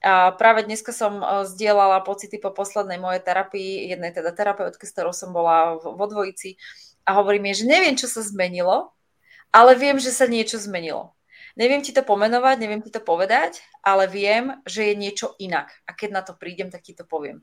[0.04, 4.92] A práve dneska som e, zdieľala pocity po poslednej mojej terapii, jednej teda terapeutky, s
[4.92, 6.60] ktorou som bola vo dvojici
[7.08, 8.92] a hovorím jej, že neviem, čo sa zmenilo,
[9.48, 11.16] ale viem, že sa niečo zmenilo.
[11.56, 15.72] Neviem ti to pomenovať, neviem ti to povedať, ale viem, že je niečo inak.
[15.88, 17.40] A keď na to prídem, tak ti to poviem.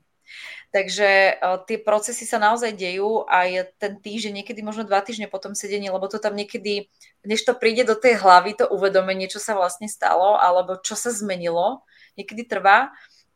[0.70, 5.28] Takže uh, tie procesy sa naozaj dejú a je ten týždeň, niekedy možno dva týždne
[5.28, 6.88] po tom sedení, lebo to tam niekedy,
[7.24, 11.12] než to príde do tej hlavy, to uvedomenie, čo sa vlastne stalo, alebo čo sa
[11.12, 11.84] zmenilo,
[12.16, 12.92] niekedy trvá,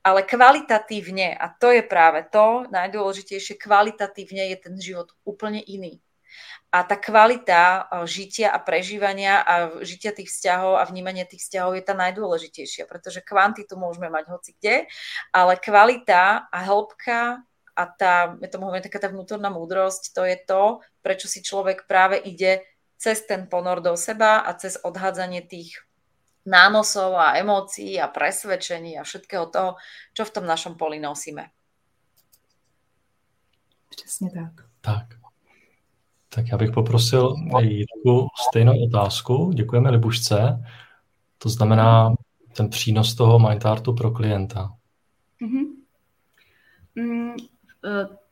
[0.06, 5.98] ale kvalitatívne, a to je práve to najdôležitejšie, kvalitatívne je ten život úplne iný.
[6.70, 11.74] A tá kvalita eh, žitia a prežívania a žitia tých vzťahov a vnímania tých vzťahov
[11.74, 14.86] je tá najdôležitejšia, pretože kvantitu môžeme mať hoci kde,
[15.32, 17.42] ale kvalita a hĺbka
[17.76, 20.62] a tá, ja tomu hovorím, taká tá vnútorná múdrosť, to je to,
[21.04, 22.64] prečo si človek práve ide
[22.96, 25.85] cez ten ponor do seba a cez odhádzanie tých
[26.46, 29.74] nánosov a emócií a presvedčení a všetkého toho,
[30.14, 31.46] čo v tom našom poli nosíme.
[33.90, 34.52] Přesně tak.
[34.80, 35.06] Tak.
[36.28, 39.52] Tak já bych poprosil Jitku stejnou otázku.
[39.54, 40.64] Děkujeme Libušce.
[41.38, 42.14] To znamená
[42.56, 44.72] ten přínos toho Mindartu pro klienta.
[45.42, 45.66] Mm-hmm.
[46.94, 47.36] Mm,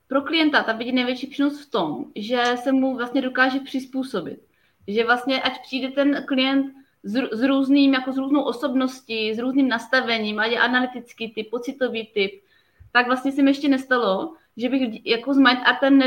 [0.06, 4.40] pro klienta tam vidí největší přínos v tom, že se mu vlastně dokáže přizpůsobit.
[4.88, 9.68] Že vlastně, ať přijde ten klient s, s různým, jako s různou osobností, s různým
[9.68, 12.42] nastavením, ať je analytický typ, pocitový typ,
[12.92, 16.00] tak vlastně se mi ještě nestalo, že bych jako s Mind Artem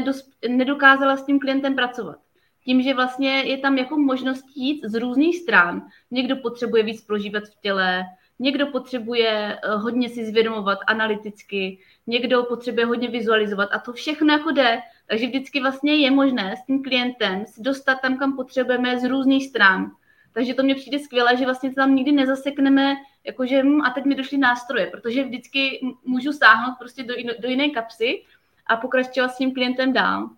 [0.47, 2.17] nedokázala s tím klientem pracovat.
[2.65, 5.81] Tím, že vlastně je tam jako možnost jít z různých stran.
[6.11, 8.03] Někdo potřebuje víc prožívat v těle,
[8.39, 14.51] někdo potřebuje eh, hodně si zvědomovat analyticky, někdo potřebuje hodně vizualizovat a to všechno jako
[14.51, 14.79] jde.
[15.07, 19.91] Takže vždycky vlastně je možné s tím klientem dostat tam, kam potřebujeme z různých stran.
[20.37, 24.15] Takže to mně přijde skvělé, že vlastně tam nikdy nezasekneme, jakože hm, a teď mi
[24.15, 28.23] došly nástroje, protože vždycky můžu sáhnout prostě do, do jiné kapsy
[28.67, 30.29] a pokračovat s tím klientem dál.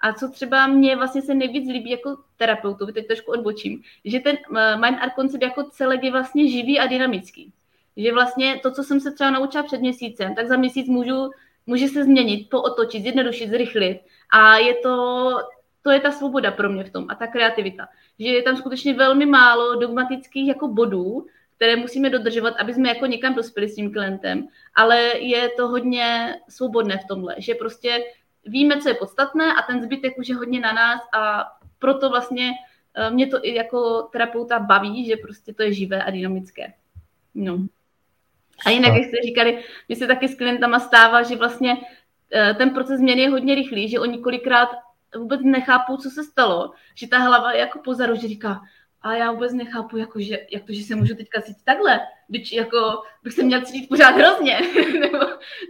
[0.00, 4.36] A co třeba mě vlastně se nejvíc líbí jako terapeutovi, teď trošku odbočím, že ten
[4.56, 7.52] eh, Mind Art koncept jako celek je vlastně živý a dynamický.
[7.96, 11.30] Že vlastně to, co jsem se třeba naučila před měsícem, tak za měsíc můžu,
[11.66, 14.00] může se změnit, pootočit, zjednodušit, zrychlit.
[14.30, 15.30] A je to,
[15.88, 17.88] to je ta svoboda pro mě v tom a ta kreativita.
[18.18, 23.06] Že je tam skutečně velmi málo dogmatických jako bodů, které musíme dodržovat, aby jsme jako
[23.06, 28.04] někam dospěli s tím klientem, ale je to hodně svobodné v tomhle, že prostě
[28.44, 32.50] víme, co je podstatné a ten zbytek už je hodně na nás a proto vlastně
[32.94, 36.72] eh, mě to i jako terapeuta baví, že prostě to je živé a dynamické.
[37.34, 37.58] No.
[38.66, 41.76] A jinak, jak jste říkali, mi se taky s klientama stává, že vlastně
[42.32, 44.68] eh, ten proces změny je hodně rychlý, že oni kolikrát
[45.16, 48.60] vůbec nechápou, co se stalo, že ta hlava je jako pozadu, že říká,
[49.02, 52.52] a já vůbec nechápu, jako, že, jak to, že se můžu teďka cítit takhle, když
[52.52, 54.60] jako bych se měl cítit pořád hrozně,
[55.00, 55.18] nebo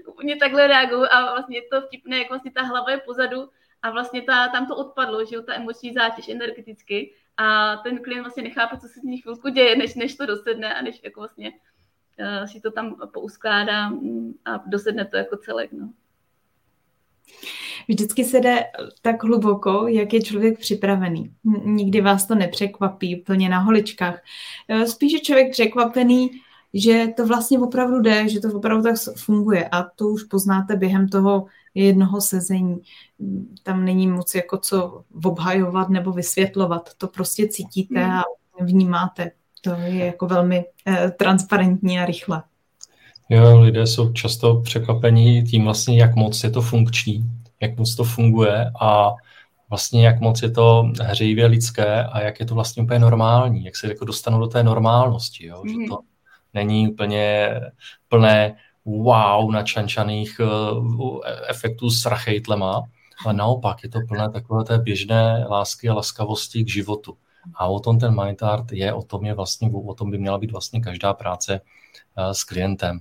[0.07, 3.49] úplně takhle reaguju a vlastně je to vtipné, jak vlastně ta hlava je pozadu
[3.83, 8.23] a vlastně ta, tam to odpadlo, že jo, ta emoční zátěž energeticky a ten klient
[8.23, 11.21] vlastně nechápe, co se s ní chvilku děje, než, než to dosedne a než jako
[11.21, 11.53] vlastně
[12.21, 15.93] uh, si to tam pouskládá mm, a dosedne to jako celek, no.
[17.89, 18.65] Vždycky se jde
[19.03, 21.31] tak hluboko, jak je člověk připravený.
[21.65, 24.23] Nikdy vás to nepřekvapí plně na holičkách.
[24.69, 26.31] E, spíš je člověk překvapený,
[26.75, 31.09] že to vlastně opravdu jde, že to opravdu tak funguje a to už poznáte během
[31.09, 32.81] toho jednoho sezení.
[33.63, 36.91] Tam není moc jako co obhajovat nebo vysvětlovat.
[36.99, 38.23] To prostě cítíte a
[38.61, 39.31] vnímáte.
[39.61, 42.43] To je jako velmi eh, transparentní a rychle.
[43.29, 47.25] Jo, lidé jsou často překvapení tím vlastně, jak moc je to funkční,
[47.61, 49.11] jak moc to funguje a
[49.69, 53.77] vlastně jak moc je to hřejivě lidské a jak je to vlastně úplně normální, jak
[53.77, 55.63] se jako dostanou do té normálnosti, jo?
[55.65, 55.69] Mm.
[55.69, 55.89] že mhm.
[55.89, 55.99] to
[56.55, 57.51] není úplně
[58.09, 62.83] plné wow načančaných uh, efektů s rachejtlema,
[63.25, 67.17] ale naopak je to plné takové té běžné lásky a laskavosti k životu.
[67.55, 70.39] A o tom ten mind art je, o tom je vlastně, o tom by měla
[70.39, 71.61] být vlastně každá práce
[72.19, 73.01] uh, s klientem.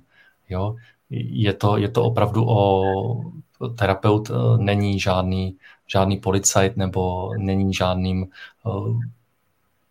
[0.49, 0.75] Jo?
[1.09, 2.83] Je, to, je to opravdu o
[3.75, 5.57] terapeut uh, není žádný,
[5.87, 8.27] žádný policajt nebo není žádným
[8.63, 8.99] uh,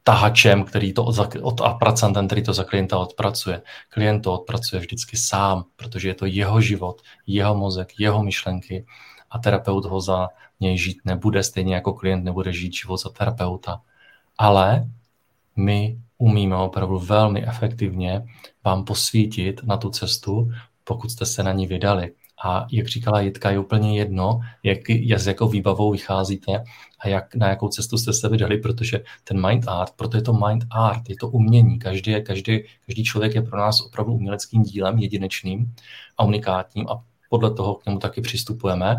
[0.02, 3.62] tahačem, který to od, od pracantem, který to za klienta odpracuje.
[3.88, 8.86] Klient to odpracuje vždycky sám, protože je to jeho život, jeho mozek, jeho myšlenky
[9.30, 10.28] a terapeut ho za
[10.60, 13.80] něj žít nebude, stejně jako klient nebude žít život za terapeuta.
[14.38, 14.86] Ale
[15.56, 18.26] my umíme opravdu velmi efektivně
[18.64, 20.50] vám posvítit na tu cestu,
[20.84, 22.12] pokud jste se na ní vydali.
[22.44, 26.64] A jak říkala Jitka, je úplně jedno, jak, jak s jakou výbavou vycházíte
[27.00, 30.32] a jak, na jakou cestu jste se vydali, protože ten mind art, proto je to
[30.32, 31.78] mind art, je to umění.
[31.78, 35.74] Každý, každý, každý člověk je pro nás opravdu uměleckým dílem, jedinečným
[36.18, 38.96] a unikátním a podle toho k němu taky přistupujeme.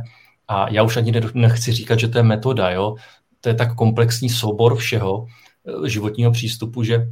[0.47, 2.95] A já už ani nechci říkat, že to je metoda, jo?
[3.41, 5.31] to je tak komplexní soubor všeho eh,
[5.85, 7.07] životního přístupu, že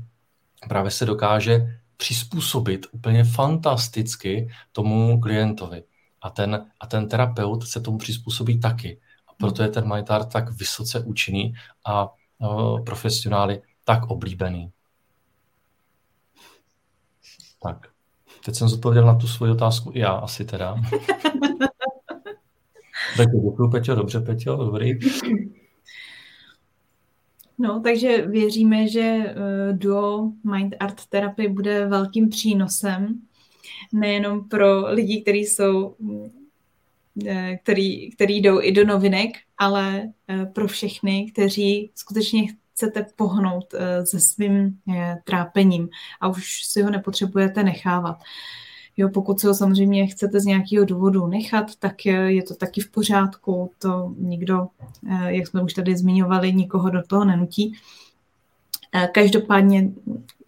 [0.67, 5.83] právě se dokáže přizpůsobit úplně fantasticky tomu klientovi.
[6.21, 8.99] A ten, a ten terapeut se tomu přizpůsobí taky.
[9.27, 11.53] A proto je ten Majtár tak vysoce účinný
[11.85, 14.71] a uh, profesionály tak oblíbený.
[17.63, 17.87] Tak,
[18.45, 20.75] teď jsem zodpověděl na tu svoji otázku i já asi teda.
[23.17, 24.91] tak děkuji, Peťo, dobře, Peťo, dobrý.
[27.57, 29.35] No, takže věříme, že
[29.71, 33.21] duo Mind Art terapie bude velkým přínosem
[33.93, 35.95] nejenom pro lidi, kteří jsou
[37.27, 43.73] eh, který, který jdou i do novinek, ale eh, pro všechny, kteří skutečně chcete pohnout
[43.73, 44.79] eh, se svým
[45.23, 45.89] trápením
[46.21, 48.17] a už si ho nepotřebujete nechávat.
[48.97, 52.91] Jo, pokud si ho samozřejmě chcete z nějakého důvodu nechat, tak je to taky v
[52.91, 53.71] pořádku.
[53.79, 54.67] To nikdo,
[55.09, 57.73] eh, jak jsme už tady zmiňovali, nikoho do toho nenutí.
[58.93, 59.91] Eh, každopádně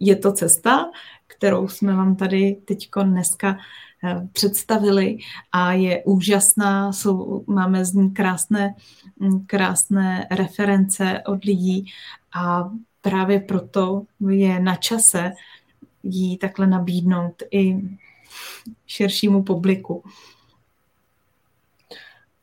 [0.00, 0.90] je to cesta,
[1.26, 3.58] kterou jsme vám tady teď dneska
[4.04, 5.18] eh, představili
[5.52, 8.74] a je úžasná, jsou, máme z ní krásné,
[9.18, 11.86] mm, krásné reference od lidí
[12.34, 12.70] a
[13.00, 15.32] právě proto je na čase
[16.02, 17.76] jí takhle nabídnout i
[18.86, 20.04] širšímu publiku.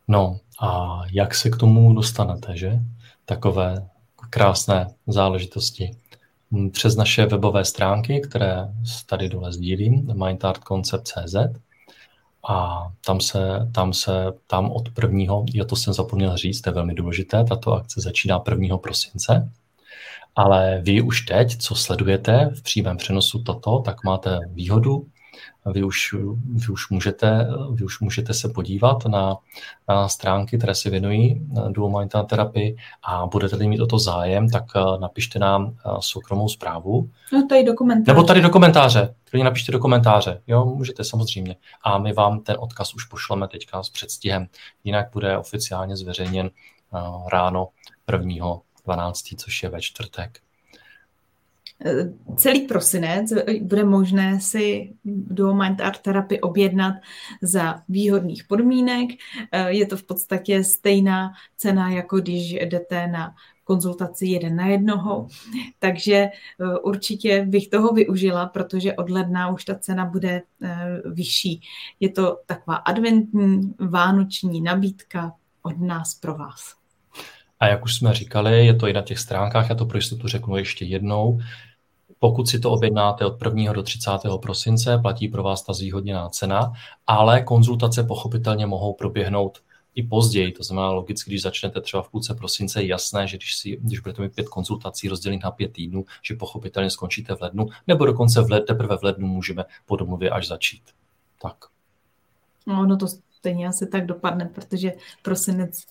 [0.08, 2.80] No a jak se k tomu dostanete, že?
[3.26, 3.90] Takové
[4.30, 5.98] krásné záležitosti.
[6.72, 8.74] Přes naše webové stránky, které
[9.06, 11.36] tady dole sdílím, mindartconcept.cz
[12.50, 16.74] a tam se, tam se, tam od prvního, já to jsem zapomněl říct, to je
[16.74, 18.78] velmi důležité, tato akce začíná 1.
[18.78, 19.52] prosince,
[20.36, 25.08] ale vy už teď, co sledujete v přímém přenosu toto, tak máte výhodu,
[25.66, 26.16] vy už,
[26.46, 29.38] vy už, můžete, vy už můžete se podívat na,
[29.90, 34.64] na stránky, které se věnují eh, dual terapii a budete-li mít o to zájem, tak
[34.76, 37.10] eh, napište nám eh, soukromou zprávu.
[37.34, 38.12] No tady do komentáře.
[38.12, 39.16] Nebo tady do komentáře.
[39.30, 40.42] Klidně napište do komentáře.
[40.48, 41.56] Jo, můžete samozřejmě.
[41.84, 44.48] A my vám ten odkaz už pošleme teďka s předstihem.
[44.84, 46.50] Jinak bude oficiálně zveřejněn
[47.32, 47.68] ráno
[48.12, 48.46] 1.
[48.86, 50.40] 12., což je ve čtvrtek
[52.38, 56.96] celý prosinec bude možné si Duo Mind Art Therapy objednat
[57.42, 59.10] za výhodných podmínek.
[59.68, 65.28] Je to v podstatě stejná cena, jako když jdete na konzultaci jeden na jednoho,
[65.80, 71.62] takže eh, určitě bych toho využila, protože od ledna už ta cena bude eh, vyšší.
[72.00, 76.85] Je to taková adventní, vánoční nabídka od nás pro vás.
[77.60, 80.28] A jak už jsme říkali, je to i na těch stránkách, já to pro jistotu
[80.28, 81.40] řeknu ještě jednou.
[82.20, 83.74] Pokud si to objednáte od 1.
[83.74, 84.12] do 30.
[84.42, 86.74] prosince, platí pro vás ta zvýhodněná cena,
[87.08, 89.60] ale konzultace pochopitelně mohou proběhnout
[89.96, 90.52] i později.
[90.52, 94.00] To znamená, logicky, když začnete třeba v půlce prosince, je jasné, že když, si, když
[94.00, 98.42] budete mít pět konzultací rozdělených na pět týdnů, že pochopitelně skončíte v lednu, nebo dokonce
[98.42, 100.84] v led, teprve v lednu můžeme po domluvě až začít.
[101.42, 101.56] Tak.
[102.68, 105.86] No, no to stejně asi tak dopadne, protože prosinec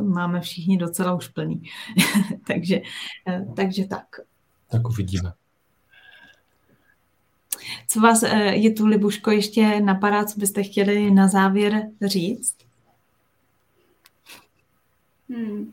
[0.00, 1.62] máme všichni docela už plný.
[2.46, 2.80] takže,
[3.28, 4.06] eh, takže tak.
[4.70, 5.32] Tak uvidíme.
[7.88, 12.56] Co vás eh, je tu, Libuško, ještě napadá, co byste chtěli na závěr říct?
[15.28, 15.72] Hmm.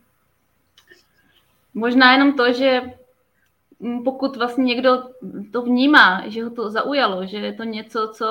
[1.73, 2.81] Možná jenom to, že
[4.03, 5.03] pokud vlastně někdo
[5.51, 8.25] to vnímá, že ho to zaujalo, že je to něco, co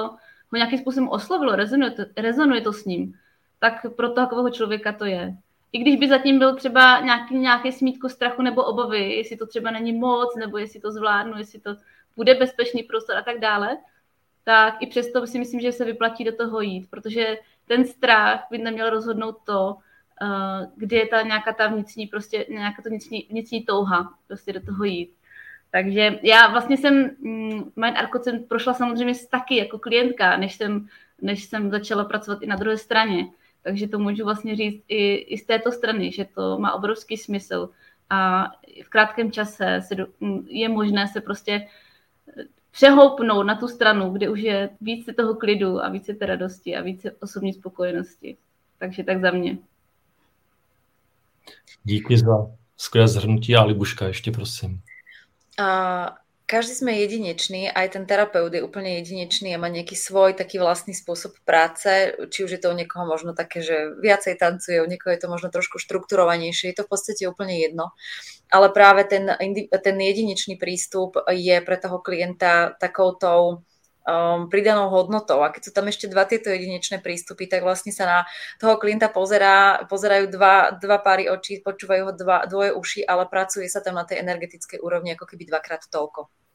[0.52, 3.14] ho nějakým způsobem oslovilo, rezonuje to, rezonuje to s ním,
[3.58, 5.36] tak pro takového člověka to je.
[5.76, 9.70] I když by zatím byl třeba nějaký, nějaké smítko strachu nebo obavy, jestli to třeba
[9.70, 11.76] není moc, nebo jestli to zvládnu, jestli to
[12.16, 13.78] bude bezpečný prostor a tak dále,
[14.44, 18.58] tak i přesto si myslím, že se vyplatí do toho jít, protože ten strach by
[18.58, 19.76] neměl rozhodnout to,
[20.22, 24.60] uh, kde je ta nějaká ta vnitřní, prostě nějaká to vnitřní, vnitřní touha prostě do
[24.60, 25.10] toho jít.
[25.70, 30.88] Takže já vlastně jsem mm, Mind Arco jsem prošla samozřejmě taky jako klientka, než jsem,
[31.22, 33.26] než jsem začala pracovat i na druhé straně.
[33.66, 37.70] Takže to můžu vlastně říct i, i z této strany, že to má obrovský smysl
[38.10, 38.46] a
[38.84, 40.06] v krátkém čase se do,
[40.46, 41.66] je možné se prostě
[42.70, 46.82] přehoupnout na tu stranu, kde už je více toho klidu a více té radosti a
[46.82, 48.36] více osobní spokojenosti.
[48.78, 49.58] Takže tak za mě.
[51.84, 52.46] Díky za
[52.76, 54.80] skvělé zhrnutí a Libuška ještě prosím.
[55.60, 56.08] Uh,
[56.46, 60.94] každý sme jedinečný, aj ten terapeut je úplne jedinečný a má nejaký svoj taký vlastný
[60.94, 65.10] spôsob práce, či už je to u niekoho možno také, že viacej tancuje, u niekoho
[65.10, 67.90] je to možno trošku štrukturovanejšie, je to v podstate úplne jedno.
[68.46, 69.26] Ale práve ten,
[69.82, 73.66] ten jedinečný prístup je pre toho klienta takoutou
[74.06, 75.42] um, pridanou hodnotou.
[75.42, 78.18] A keď sú tam ešte dva tieto jedinečné prístupy, tak vlastne sa na
[78.62, 83.66] toho klienta pozerá, pozerajú dva, dva páry očí, počúvajú ho dva, dvoje uši, ale pracuje
[83.66, 86.45] sa tam na tej energetickej úrovni ako keby dvakrát toľko.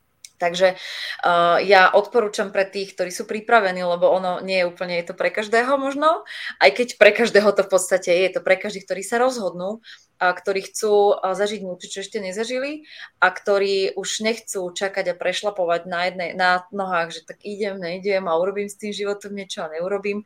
[0.41, 5.13] Takže uh, ja odporúčam pre tých, ktorí sú pripravení, lebo ono nie je úplne, je
[5.13, 6.25] to pre každého možno,
[6.57, 9.85] aj keď pre každého to v podstate je, je to pre každých, ktorí sa rozhodnú,
[10.21, 12.85] a ktorí chcú zažiť niečo, čo ešte nezažili
[13.17, 18.29] a ktorí už nechcú čakať a prešlapovať na, jednej, na nohách, že tak idem, neidem
[18.29, 20.21] a urobím s tým životom niečo a neurobím.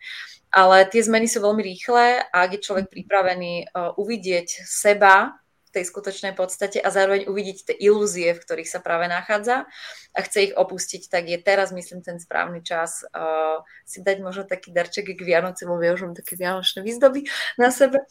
[0.51, 5.39] Ale tie zmeny sú veľmi rýchle a ak je človek pripravený uh, uvidieť seba
[5.75, 9.67] tej skutočnej podstate a zároveň uvidieť tie ilúzie, v ktorých sa práve nachádza
[10.15, 14.47] a chce ich opustiť, tak je teraz, myslím, ten správny čas uh, si dať možno
[14.47, 17.27] taký darček k Vianoci, lebo ja už mám také vianočné výzdoby
[17.59, 18.07] na sebe,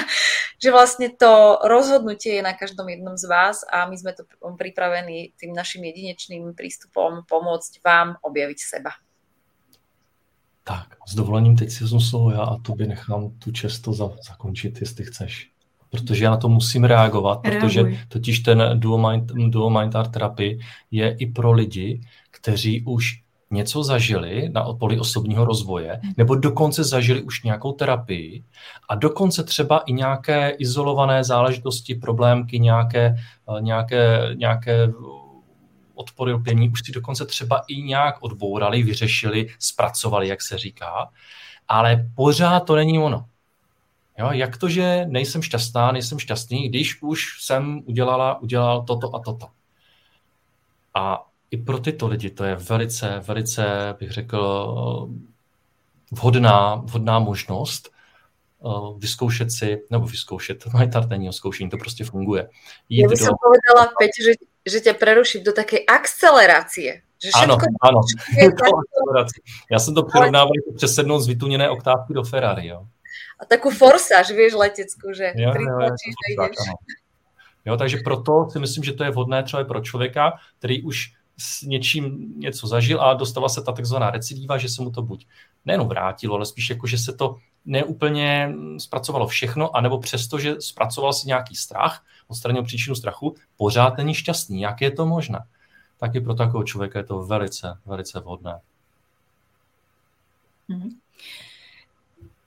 [0.62, 4.22] že vlastne to rozhodnutie je na každom jednom z vás a my sme tu
[4.54, 8.94] pripravení tým našim jedinečným prístupom pomôcť vám objaviť seba.
[10.64, 14.80] Tak, s dovolením teď si vezmu slovo já a tobě nechám tu često za, zakončit,
[14.80, 15.50] jestli chceš.
[15.90, 17.60] Protože já na to musím reagovat, Reaguj.
[17.60, 20.58] protože totiž ten dual mind, dual mind art therapy
[20.90, 23.20] je i pro lidi, kteří už
[23.50, 28.44] něco zažili na poli osobního rozvoje, nebo dokonce zažili už nějakou terapii
[28.88, 33.16] a dokonce třeba i nějaké izolované záležitosti, problémky, nějaké,
[33.56, 34.92] eh, nějaké, nějaké
[35.94, 41.10] odpory lpění, už si dokonce třeba i nějak odbourali, vyřešili, zpracovali, jak se říká,
[41.68, 43.24] ale pořád to není ono.
[44.20, 49.18] Jo, jak to, že nejsem šťastná, nejsem šťastný, když už jsem udělala, udělal toto a
[49.18, 49.46] toto.
[50.94, 54.38] A i pro tyto lidi to je velice, velice, bych řekl,
[56.10, 57.90] vhodná, vhodná možnost
[58.58, 62.48] uh, vyzkoušet si, nebo vyzkoušet, to MyTart není o zkoušení, to prostě funguje.
[62.88, 63.24] Jít Já bych do...
[63.24, 64.32] povedala, Peť, že,
[64.72, 66.80] že tě preruším do také akcelerace.
[67.24, 68.00] Že ano, ano.
[68.38, 69.24] Je to
[69.70, 72.86] Já jsem to přirovnával jako přesednout z vytuněné oktávky do Ferrari, jo.
[73.40, 75.88] A takovou forsáž, víš, leteckou, že jo, jo, jo,
[76.36, 76.52] tak,
[77.64, 81.62] Jo, takže proto si myslím, že to je vhodné třeba pro člověka, který už s
[81.62, 85.26] něčím něco zažil a dostala se ta takzvaná recidiva, že se mu to buď
[85.64, 91.12] nejenom vrátilo, ale spíš jako, že se to neúplně zpracovalo všechno, anebo přesto, že zpracoval
[91.12, 94.60] si nějaký strach, odstranil příčinu strachu, pořád není šťastný.
[94.60, 95.38] Jak je to možné?
[95.98, 98.60] Taky pro takového člověka je to velice, velice vhodné.
[100.70, 100.90] Mm-hmm.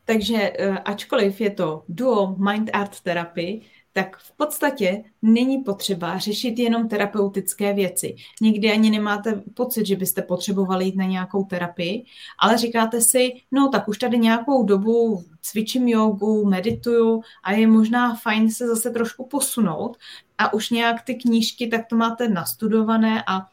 [0.06, 3.62] Takže eh, ačkoliv je to duo mind art therapy,
[3.94, 8.16] tak v podstatě není potřeba řešit jenom terapeutické věci.
[8.42, 12.06] Nikdy ani nemáte pocit, že byste potřebovali jít na nějakou terapii,
[12.40, 18.16] ale říkáte si, no tak už tady nějakou dobu cvičím jogu, medituju a je možná
[18.16, 19.98] fajn se zase trošku posunout
[20.38, 23.48] a už nějak ty knížky tak to máte nastudované a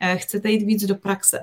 [0.00, 1.38] eh, chcete jít víc do praxe.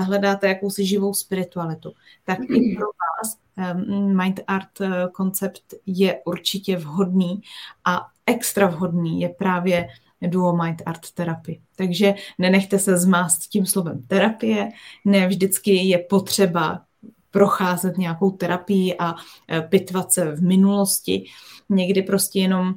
[0.00, 1.92] Hledáte jakousi živou spiritualitu.
[2.24, 7.42] Tak i pro vás Ehm, mind art eh, koncept je určitě vhodný
[7.84, 9.88] a extra vhodný je právě
[10.20, 11.58] duo mind art terapie.
[11.76, 14.68] Takže nenechte se zmást tím slovem terapie,
[15.04, 16.84] ne vždycky je potřeba
[17.30, 19.14] procházet nějakou terapii a
[19.48, 21.24] eh, pitvat se v minulosti.
[21.68, 22.74] Někdy prostě jenom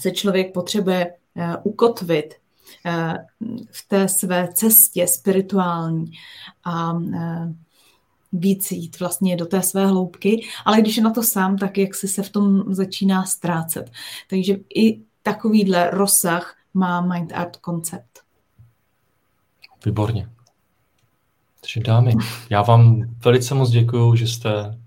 [0.00, 2.34] se člověk potřebuje eh, ukotvit
[3.70, 6.12] v té své cestě spirituální
[6.64, 6.98] a
[8.32, 11.94] víc jít vlastně do té své hloubky, ale když je na to sám, tak jak
[11.94, 13.90] si se v tom začíná ztrácet.
[14.30, 18.20] Takže i takovýhle rozsah má Mind Art koncept.
[19.86, 20.28] Výborně.
[21.60, 22.14] Takže dámy,
[22.50, 24.78] já vám velice moc děkuji, že jste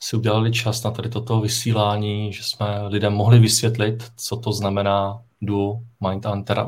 [0.00, 5.22] si udělali čas na tady toto vysílání, že jsme lidem mohli vysvětlit, co to znamená
[5.40, 6.26] duo Mind,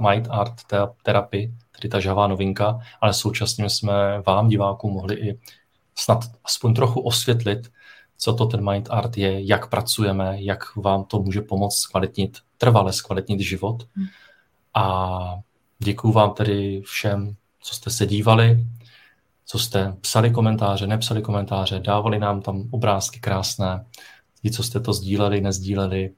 [0.09, 0.55] Mind Art
[1.03, 5.41] Therapy, tedy ta žavá novinka, ale současně jsme vám, divákům, mohli i
[5.99, 7.71] snad aspoň trochu osvětlit,
[8.19, 12.93] co to ten mind art je, jak pracujeme, jak vám to může pomoct zkvalitnit, trvale
[12.93, 13.89] zkvalitnit život.
[13.95, 14.07] Hmm.
[14.75, 15.39] A
[15.79, 18.67] děkuju vám tedy všem, co jste se dívali,
[19.45, 23.87] co jste psali komentáře, nepsali komentáře, dávali nám tam obrázky krásné,
[24.43, 26.11] ti, co jste to sdíleli, nezdíleli.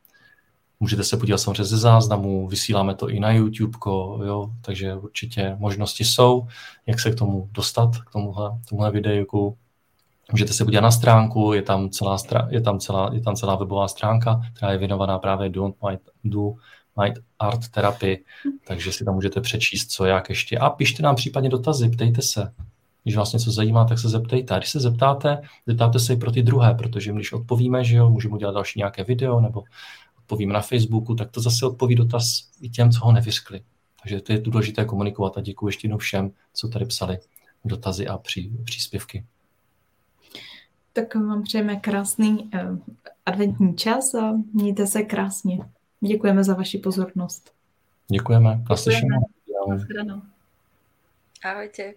[0.81, 3.79] Můžete se podívat samozřejmě ze záznamu, vysíláme to i na YouTube,
[4.25, 6.47] jo, takže určitě možnosti jsou,
[6.87, 9.57] jak se k tomu dostat, k tomuhle, tomuhle videu.
[10.33, 12.19] Můžete se podívat na stránku, je tam celá,
[12.51, 16.53] je tam celá, je tam celá webová stránka, která je věnovaná právě Do Mind, Do
[17.03, 18.25] Mind Art Therapy,
[18.67, 20.59] takže si tam můžete přečíst, co jak ještě.
[20.59, 22.53] A pište nám případně dotazy, ptejte se.
[23.03, 24.55] Když vás něco zajímá, tak se zeptejte.
[24.55, 28.11] A když se zeptáte, zeptáte se i pro ty druhé, protože když odpovíme, že jo,
[28.11, 29.63] můžeme udělat další nějaké video nebo
[30.31, 32.25] odpovíme na Facebooku, tak to zase odpoví dotaz
[32.61, 33.63] i těm, co ho nevyskli.
[34.03, 37.19] Takže to je důležité komunikovat a děkuji ještě jednou všem, co tady psali
[37.65, 39.25] dotazy a pří, příspěvky.
[40.93, 42.79] Tak vám přejeme krásný uh,
[43.27, 45.59] adventní čas a mějte se krásně.
[46.01, 47.53] Děkujeme za vaši pozornost.
[48.13, 48.65] Děkujeme.
[49.79, 50.21] Děkujeme.
[51.45, 51.95] Ahojte.